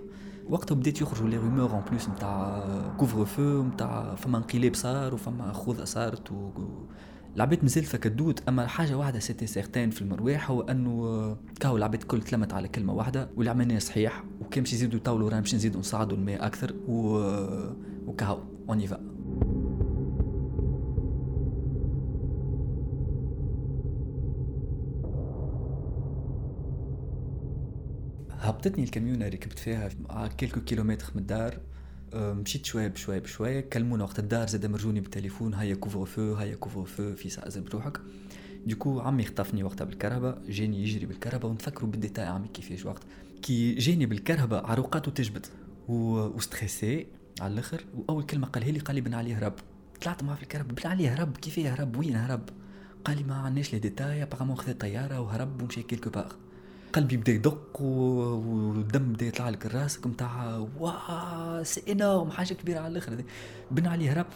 وقتها 0.51 0.75
بديت 0.75 1.01
يخرجوا 1.01 1.29
لي 1.29 1.37
رومور 1.37 1.71
اون 1.71 1.83
بلوس 1.91 2.09
نتاع 2.09 2.65
كوفر 2.99 3.25
فو 3.25 3.63
نتاع 3.63 4.15
فما 4.15 4.39
انقلاب 4.39 4.75
صار 4.75 5.15
وفما 5.15 5.53
خوذة 5.53 5.85
صارت 5.85 6.33
و... 6.33 6.51
العباد 7.37 7.63
مازال 7.63 7.85
فكدود 7.85 8.41
أما 8.49 8.67
حاجة 8.67 8.97
واحدة 8.99 9.19
سيتي 9.19 9.47
سيغتان 9.47 9.91
في 9.91 10.03
المرواح 10.03 10.51
هو 10.51 10.61
أنه 10.61 11.37
كاو 11.61 11.77
العباد 11.77 12.01
الكل 12.01 12.23
تلمت 12.23 12.53
على 12.53 12.69
كلمة 12.69 12.93
واحدة 12.93 13.29
واللي 13.37 13.51
عملناه 13.51 13.79
صحيح 13.79 14.25
وكان 14.41 14.63
باش 14.63 14.73
يزيدوا 14.73 14.99
يطولوا 14.99 15.31
راهم 15.31 15.41
باش 15.41 15.55
نزيدوا 15.55 15.81
نصعدوا 15.81 16.17
الماء 16.17 16.47
أكثر 16.47 16.75
و... 16.89 17.19
وكاو 18.07 18.39
اون 18.69 18.81
هبطتني 28.51 28.85
الكاميونه 28.85 29.29
ركبت 29.29 29.59
فيها 29.59 29.89
كيلكو 30.39 30.61
كيلومتر 30.61 31.11
من 31.15 31.21
الدار. 31.21 31.59
مشيت 32.15 32.67
شوية 32.67 32.89
بشوية 32.89 33.19
بشوية 33.19 33.61
كلمونا 33.61 34.05
وقت 34.05 34.19
الدار 34.19 34.47
زاد 34.47 34.67
مرجوني 34.67 35.01
بالتليفون 35.01 35.55
هيا 35.55 35.75
كوفر 35.75 36.05
فو 36.05 36.35
هيا 36.35 36.55
كوفر 36.55 36.85
فو 36.85 37.15
في 37.15 37.29
ساعة 37.29 37.49
زاد 37.49 37.65
بروحك. 37.65 38.01
دوكو 38.67 39.01
عمي 39.01 39.25
خطفني 39.25 39.63
وقتها 39.63 39.85
بالكهرباء 39.85 40.43
جاني 40.49 40.83
يجري 40.83 41.07
بالكهرباء 41.07 41.51
ونتفكروا 41.51 41.91
بالديتاي 41.91 42.25
عمي 42.25 42.49
كيفاش 42.49 42.87
وقت 42.87 43.03
كي 43.43 43.75
جاني 43.75 44.07
بالكرهبة 44.07 44.67
عروقاته 44.67 45.11
تجبد. 45.11 45.47
و 45.89 46.03
stressé 46.03 47.07
على 47.41 47.53
الآخر. 47.53 47.85
وأول 47.95 48.23
كلمة 48.23 48.47
قالها 48.47 48.71
لي 48.71 48.79
قال 48.79 48.95
لي 48.95 49.01
بن 49.01 49.15
علي 49.15 49.35
هرب 49.35 49.55
طلعت 50.03 50.23
معاه 50.23 50.37
في 50.37 50.43
الكرهبة 50.43 50.75
بن 50.75 50.91
علي 50.91 51.09
هرب 51.09 51.37
كيف 51.37 51.59
هرب 51.59 51.97
وين 51.97 52.17
هرب 52.17 52.49
قال 53.05 53.17
لي 53.17 53.25
ما 53.25 53.35
عندناش 53.35 53.73
les 53.73 53.79
détails 53.79 54.23
apparemment 54.23 54.57
خذ 54.57 54.73
طيارة 54.73 55.21
وهرب 55.21 55.63
ومشى 55.63 55.83
quelque 55.83 56.11
part. 56.11 56.33
قلبي 56.93 57.17
بدا 57.17 57.33
يدق 57.33 57.81
والدم 57.81 59.13
بدا 59.13 59.27
يطلع 59.27 59.49
لك 59.49 59.67
راسك 59.67 60.07
نتاع 60.07 60.67
وا 60.79 61.63
c'est 61.63 61.93
énorme 61.93 62.31
حاجة 62.31 62.55
كبيرة 62.55 62.79
على 62.81 62.89
الآخر 62.89 63.25
بن 63.71 63.87
علي 63.87 64.09
هرب 64.09 64.27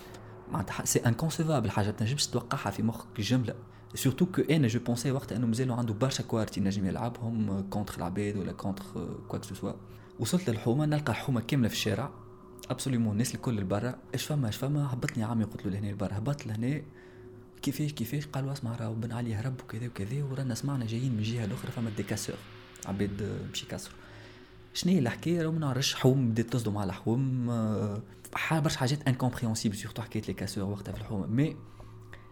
معناتها 0.52 0.84
c'est 0.84 0.98
inconcevable 0.98 1.70
حاجة 1.70 1.86
ما 1.86 1.92
تنجمش 1.92 2.26
توقعها 2.26 2.70
في 2.70 2.82
مخك 2.82 3.20
جملة. 3.20 3.54
surtout 3.94 4.26
que 4.26 4.42
أنا 4.42 4.68
je 4.68 4.80
pensais 4.80 5.12
وقت 5.12 5.32
إنه 5.32 5.46
مازالوا 5.46 5.76
عنده 5.76 5.94
برشا 5.94 6.22
كوارتي 6.22 6.60
نجم 6.60 6.86
يلعبهم 6.86 7.60
contre 7.70 7.96
العباد 7.96 8.36
ولا 8.36 8.52
contre 8.52 8.84
quoi 9.28 9.37
que 9.37 9.44
ce 9.44 9.54
soit 9.54 9.72
وصلت 10.20 10.50
للحومة 10.50 10.86
نلقى 10.86 11.12
الحومة 11.12 11.40
كاملة 11.40 11.68
في 11.68 11.74
الشارع. 11.74 12.10
absolument 12.70 13.12
الناس 13.12 13.34
الكل 13.34 13.56
لبرا. 13.56 13.94
إيش 14.14 14.24
فما 14.24 14.46
إيش 14.46 14.56
فما؟ 14.56 14.92
هبطني 14.92 15.24
عمي 15.24 15.44
قلت 15.44 15.66
له 15.66 15.72
لهنا 15.72 15.86
لبرا. 15.86 16.18
هبط 16.18 16.46
لهنا 16.46 16.82
كيفاش 17.64 17.92
كيفاش 17.92 18.26
قالوا 18.26 18.52
اسمع 18.52 18.76
راهو 18.76 18.94
بن 18.94 19.12
علي 19.12 19.34
هرب 19.34 19.60
وكذا 19.60 19.86
وكذا 19.86 20.24
ورانا 20.24 20.54
سمعنا 20.54 20.86
جايين 20.86 21.12
من 21.12 21.18
الجهه 21.18 21.44
الأخرى 21.44 21.70
فما 21.70 21.90
des 21.96 22.02
casseurs 22.02 22.36
عباد 22.86 23.38
مشي 23.52 23.66
كسروا 23.66 23.96
شنو 24.74 24.92
هي 24.92 24.98
الحكاية؟ 24.98 25.42
راهو 25.42 25.52
ما 25.52 25.58
نعرفش 25.58 25.94
حوم 25.94 26.30
بدات 26.30 26.52
تصدم 26.52 26.78
على 26.78 26.92
حوم 26.92 27.46
برشا 28.50 28.78
حاجات 28.78 29.08
incompréhensibles 29.08 29.76
surtout 29.76 30.02
حكايه 30.02 30.22
les 30.22 30.32
casseurs 30.32 30.64
وقتها 30.64 30.92
في 30.92 31.00
الحومة. 31.00 31.26
mais 31.26 31.56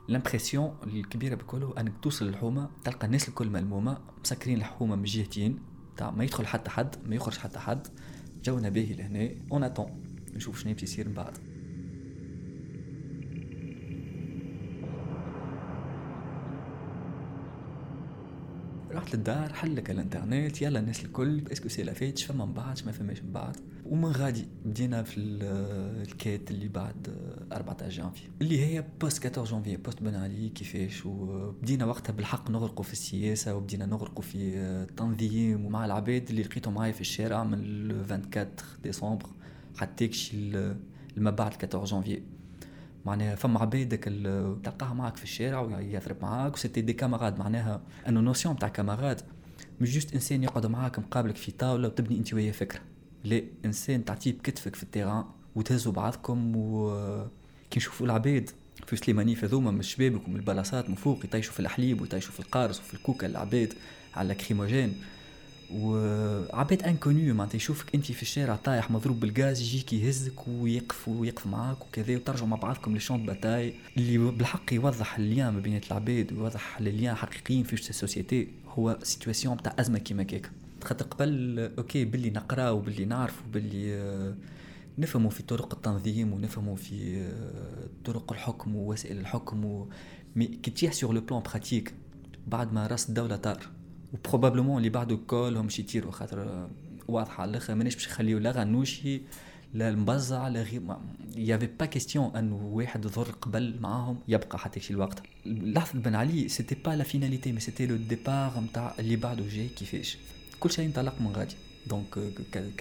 l'impression 0.09 0.77
الكبيرة 0.87 1.35
بكل 1.35 1.73
أنك 1.79 1.93
توصل 2.03 2.27
للحومة 2.29 2.71
تلقى 2.85 3.07
الناس 3.07 3.29
الكل 3.29 3.51
ملمومة 3.51 3.99
مسكرين 4.25 4.59
الحومة 4.59 4.97
من 4.97 5.05
جهتين 5.05 5.59
تاع 5.97 6.11
ما 6.11 6.25
يدخل 6.25 6.47
حتى 6.47 6.71
حد 6.71 6.97
ما 7.07 7.15
يخرج 7.15 7.39
حتى 7.39 7.59
حد 7.59 7.89
جونا 8.45 8.69
باهي 8.69 8.95
لهنا 8.95 9.31
اون 9.53 9.65
اتون 9.65 10.05
نشوف 10.35 10.61
شنو 10.61 10.73
باش 10.73 10.83
يصير 10.83 11.09
من 11.09 11.15
بعد. 11.15 11.52
للدار 19.15 19.53
حلك 19.53 19.91
الإنترنت 19.91 20.63
يلا 20.63 20.79
الناس 20.79 21.05
الكل 21.05 21.43
اسكو 21.53 21.69
سي 21.69 21.83
لا 21.83 21.93
فيت 21.93 22.19
فما 22.19 22.45
من 22.45 22.53
بعد 22.53 22.79
ما 22.87 22.93
فماش 22.93 23.23
من 23.23 23.33
بعد 23.33 23.57
ومن 23.87 24.05
غادي 24.13 24.45
بدينا 24.65 25.03
في 25.03 25.19
ال- 25.21 26.03
الكيت 26.09 26.51
اللي 26.51 26.69
بعد 26.69 27.09
14 27.53 27.89
جانفي. 27.97 28.23
اللي 28.41 28.61
هي 28.67 28.85
بوست 29.01 29.27
14 29.27 29.53
جانفي 29.53 29.77
بوست 29.77 30.03
بن 30.03 30.15
علي 30.15 30.49
كيفاش؟ 30.49 31.07
وبدينا 31.07 31.85
وقتها 31.85 32.13
بالحق 32.13 32.51
نغرقوا 32.51 32.85
في 32.85 32.93
السياسة 32.93 33.55
وبدينا 33.55 33.87
نغرقوا 33.87 34.23
في 34.23 34.37
التنظيم 34.59 35.67
ومع 35.67 35.85
العباد 35.85 36.29
اللي 36.31 36.43
لقيتهم 36.43 36.75
معايا 36.75 36.93
في 36.93 37.01
الشارع 37.01 37.45
من 37.45 37.59
ال 37.59 37.91
24 37.91 38.47
ديسمبر 38.83 39.27
حتى 39.77 40.09
كشي 40.09 40.51
ما 41.17 41.31
بعد 41.31 41.53
14 41.53 41.85
جانفي. 41.87 42.23
معناها 43.07 43.35
فما 43.35 43.61
عبادك 43.61 44.05
تلقاها 44.65 44.95
معك 44.95 45.17
في 45.17 45.25
الشارع 45.25 45.61
ويضرب 45.61 46.17
معاك 46.23 46.55
و 46.55 46.58
c'était 46.58 46.81
des 46.81 46.93
camarades 46.93 47.39
معناها 47.39 47.81
إنه 48.09 48.21
notion 48.21 48.59
تاع 48.59 48.69
camarade 48.69 49.21
مش 49.81 49.95
juste 49.95 50.15
إنسان 50.15 50.43
يقعد 50.43 50.67
معاك 50.67 50.99
مقابلك 50.99 51.37
في 51.37 51.53
طاولة 51.53 51.89
وتبني 51.89 52.19
أنت 52.19 52.35
وياه 52.35 52.53
فكرة. 52.53 52.81
لا 53.25 53.43
إنسان 53.65 54.05
تعطيه 54.05 54.33
بكتفك 54.33 54.77
في 54.77 54.83
التيران 54.83 55.25
وتهزوا 55.57 55.93
بعضكم 55.93 56.57
و 56.57 56.91
كي 57.71 57.79
نشوفوا 57.79 58.07
العباد. 58.07 58.51
في 58.87 58.97
سليمانيف 58.97 59.45
هذوما 59.45 59.71
من 59.71 59.81
الشبابك 59.81 60.29
ومن 60.29 60.37
البلاصات 60.37 60.89
من 60.89 60.95
فوق 60.95 61.25
يطيشوا 61.25 61.53
في 61.53 61.61
الحليب 61.61 62.01
ويطيشوا 62.01 62.33
في 62.33 62.41
القارص 62.41 62.81
وفي 62.81 62.95
الكوكا 62.95 63.27
العباد 63.27 63.75
lacrymogène 64.15 64.95
وعباد 65.75 66.83
inconnus 66.83 67.35
معناتها 67.35 67.57
يشوفك 67.57 67.95
انت 67.95 68.13
في 68.13 68.23
الشارع 68.23 68.57
طايح 68.57 68.91
مضروب 68.91 69.21
بالغاز 69.21 69.61
يجيك 69.61 69.93
يهزك 69.93 70.49
ويقف 70.49 71.09
ويقف 71.09 71.47
معاك 71.47 71.83
وكذا 71.83 72.17
وترجعوا 72.17 72.49
مع 72.49 72.57
بعضكم 72.57 72.97
ل 72.97 73.02
champ 73.02 73.27
de 73.27 73.35
bataille. 73.35 73.75
اللي 73.97 74.19
بالحق 74.19 74.73
يوضح 74.73 75.17
ال 75.17 75.22
liens 75.22 75.49
ما 75.49 75.61
بين 75.61 75.81
العباد 75.87 76.33
ويوضح 76.33 76.79
ال 76.79 76.85
liens 76.85 77.15
حقيقيين 77.15 77.65
في 77.65 77.73
ال 77.73 77.82
société 77.82 78.49
هو 78.69 78.99
situation 79.03 79.63
تاع 79.63 79.75
أزمة 79.79 79.99
كيما 79.99 80.23
كيك 80.23 80.51
خاطر 80.85 81.07
قبل 81.07 81.59
OK 81.79 82.05
باللي 82.05 82.31
نقراو 82.31 82.81
باللي 82.81 83.05
نعرفوا 83.05 83.47
باللي 83.53 83.95
آه، 83.95 84.35
نفهموا 84.99 85.31
في 85.31 85.43
طرق 85.43 85.75
التنظيم 85.75 86.33
ونفهموا 86.33 86.77
في 86.77 87.17
آه، 87.21 87.89
طرق 88.05 88.33
الحكم 88.33 88.77
ووسائل 88.77 89.19
الحكم 89.19 89.65
و... 89.65 89.89
mais 90.37 90.47
كي 90.47 90.71
تجيه 90.71 90.91
sur 90.91 91.15
le 91.15 91.21
plan 91.21 91.43
pratique 91.43 91.95
بعد 92.47 92.73
ما 92.73 92.87
راس 92.87 93.09
الدولة 93.09 93.37
طار. 93.37 93.69
و 94.13 94.18
probablement 94.18 94.79
اللي 94.79 94.89
بعده 94.89 95.19
كلهم 95.27 95.69
شي 95.69 95.83
يطيروا 95.83 96.13
خاطر 96.13 96.43
آه، 96.43 96.71
واضحة 97.09 97.43
على 97.43 97.51
الآخر. 97.51 97.75
ماناش 97.75 97.95
باش 97.95 98.09
نخليو 98.09 98.39
لا 98.39 98.51
غنوشي 98.51 99.21
لا 99.75 99.89
المبزع 99.89 100.49
لا 100.49 100.63
غير 100.63 100.83
يافي 101.37 101.67
با 101.67 101.87
كيستيون 101.87 102.37
انه 102.37 102.57
واحد 102.57 103.07
ضر 103.07 103.31
قبل 103.31 103.75
معاهم 103.81 104.19
يبقى 104.29 104.59
حتى 104.59 104.81
شي 104.81 104.93
الوقت. 104.93 105.23
لحظة 105.47 105.99
بن 105.99 106.15
علي 106.15 106.49
c'était 106.49 106.75
pas 106.85 106.91
la 106.91 107.05
finalité 107.05 107.53
mais 107.53 107.61
c'était 107.61 107.87
le 107.87 107.97
départ 107.97 108.61
نتاع 108.61 108.95
اللي 108.99 109.17
بعده 109.17 109.49
جاي 109.49 109.69
كيفاش 109.69 110.19
كل 110.61 110.71
شيء 110.71 110.87
انطلق 110.87 111.21
من 111.21 111.33
غادي. 111.33 111.55
donc 111.87 112.19
آه، 112.19 112.31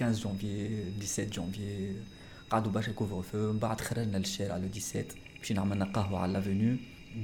15 0.00 0.22
جانفي 0.22 0.84
17 1.00 1.30
جانفي 1.32 1.92
قعدوا 2.50 2.72
برشا 2.72 2.92
couvre-feu 2.92 3.52
من 3.52 3.58
بعد 3.58 3.80
خرجنا 3.80 4.16
للشارع 4.16 4.56
le 4.56 4.68
17 4.72 5.06
مشينا 5.42 5.60
عملنا 5.60 5.84
قهوة 5.84 6.18
على 6.18 6.32
l'avenue 6.32 6.76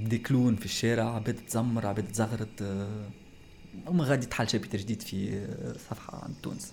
des 0.04 0.18
klaxons 0.18 0.56
في 0.56 0.64
الشارع 0.64 1.14
عباد 1.14 1.34
تزمر 1.48 1.86
عباد 1.86 2.08
تزغرت 2.08 2.62
ومن 3.86 4.00
غادي 4.00 4.26
تحل 4.26 4.48
chapitre 4.48 4.78
جديد 4.78 5.02
في 5.02 5.46
صفحة 5.90 6.24
عند 6.24 6.34
تونس. 6.42 6.72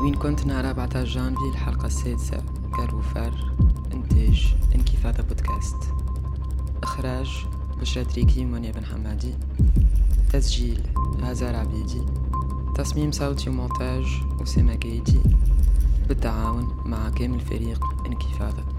وين 0.00 0.14
كنت 0.14 0.46
نهار 0.46 0.68
14 0.68 1.04
جانفي 1.04 1.48
الحلقة 1.52 1.86
السادسة. 1.86 2.44
كاروفار 2.76 3.54
إنتاج 3.92 4.54
Inkyfada 4.74 5.22
Podcast. 5.22 5.76
إخراج 6.82 7.28
بشرى 7.80 8.04
تريكي 8.04 8.44
ومنيا 8.44 8.72
بن 8.72 8.84
حمادي. 8.84 9.34
تسجيل 10.32 10.82
هزار 11.22 11.56
عبيدي. 11.56 12.02
تصميم 12.76 13.12
صوتي 13.12 13.50
ومونتاج 13.50 14.04
أسامة 14.42 14.76
قايدي 14.76 15.20
بالتعاون 16.08 16.82
مع 16.84 17.10
كامل 17.10 17.40
فريق 17.40 17.84
انكفاضة. 18.06 18.73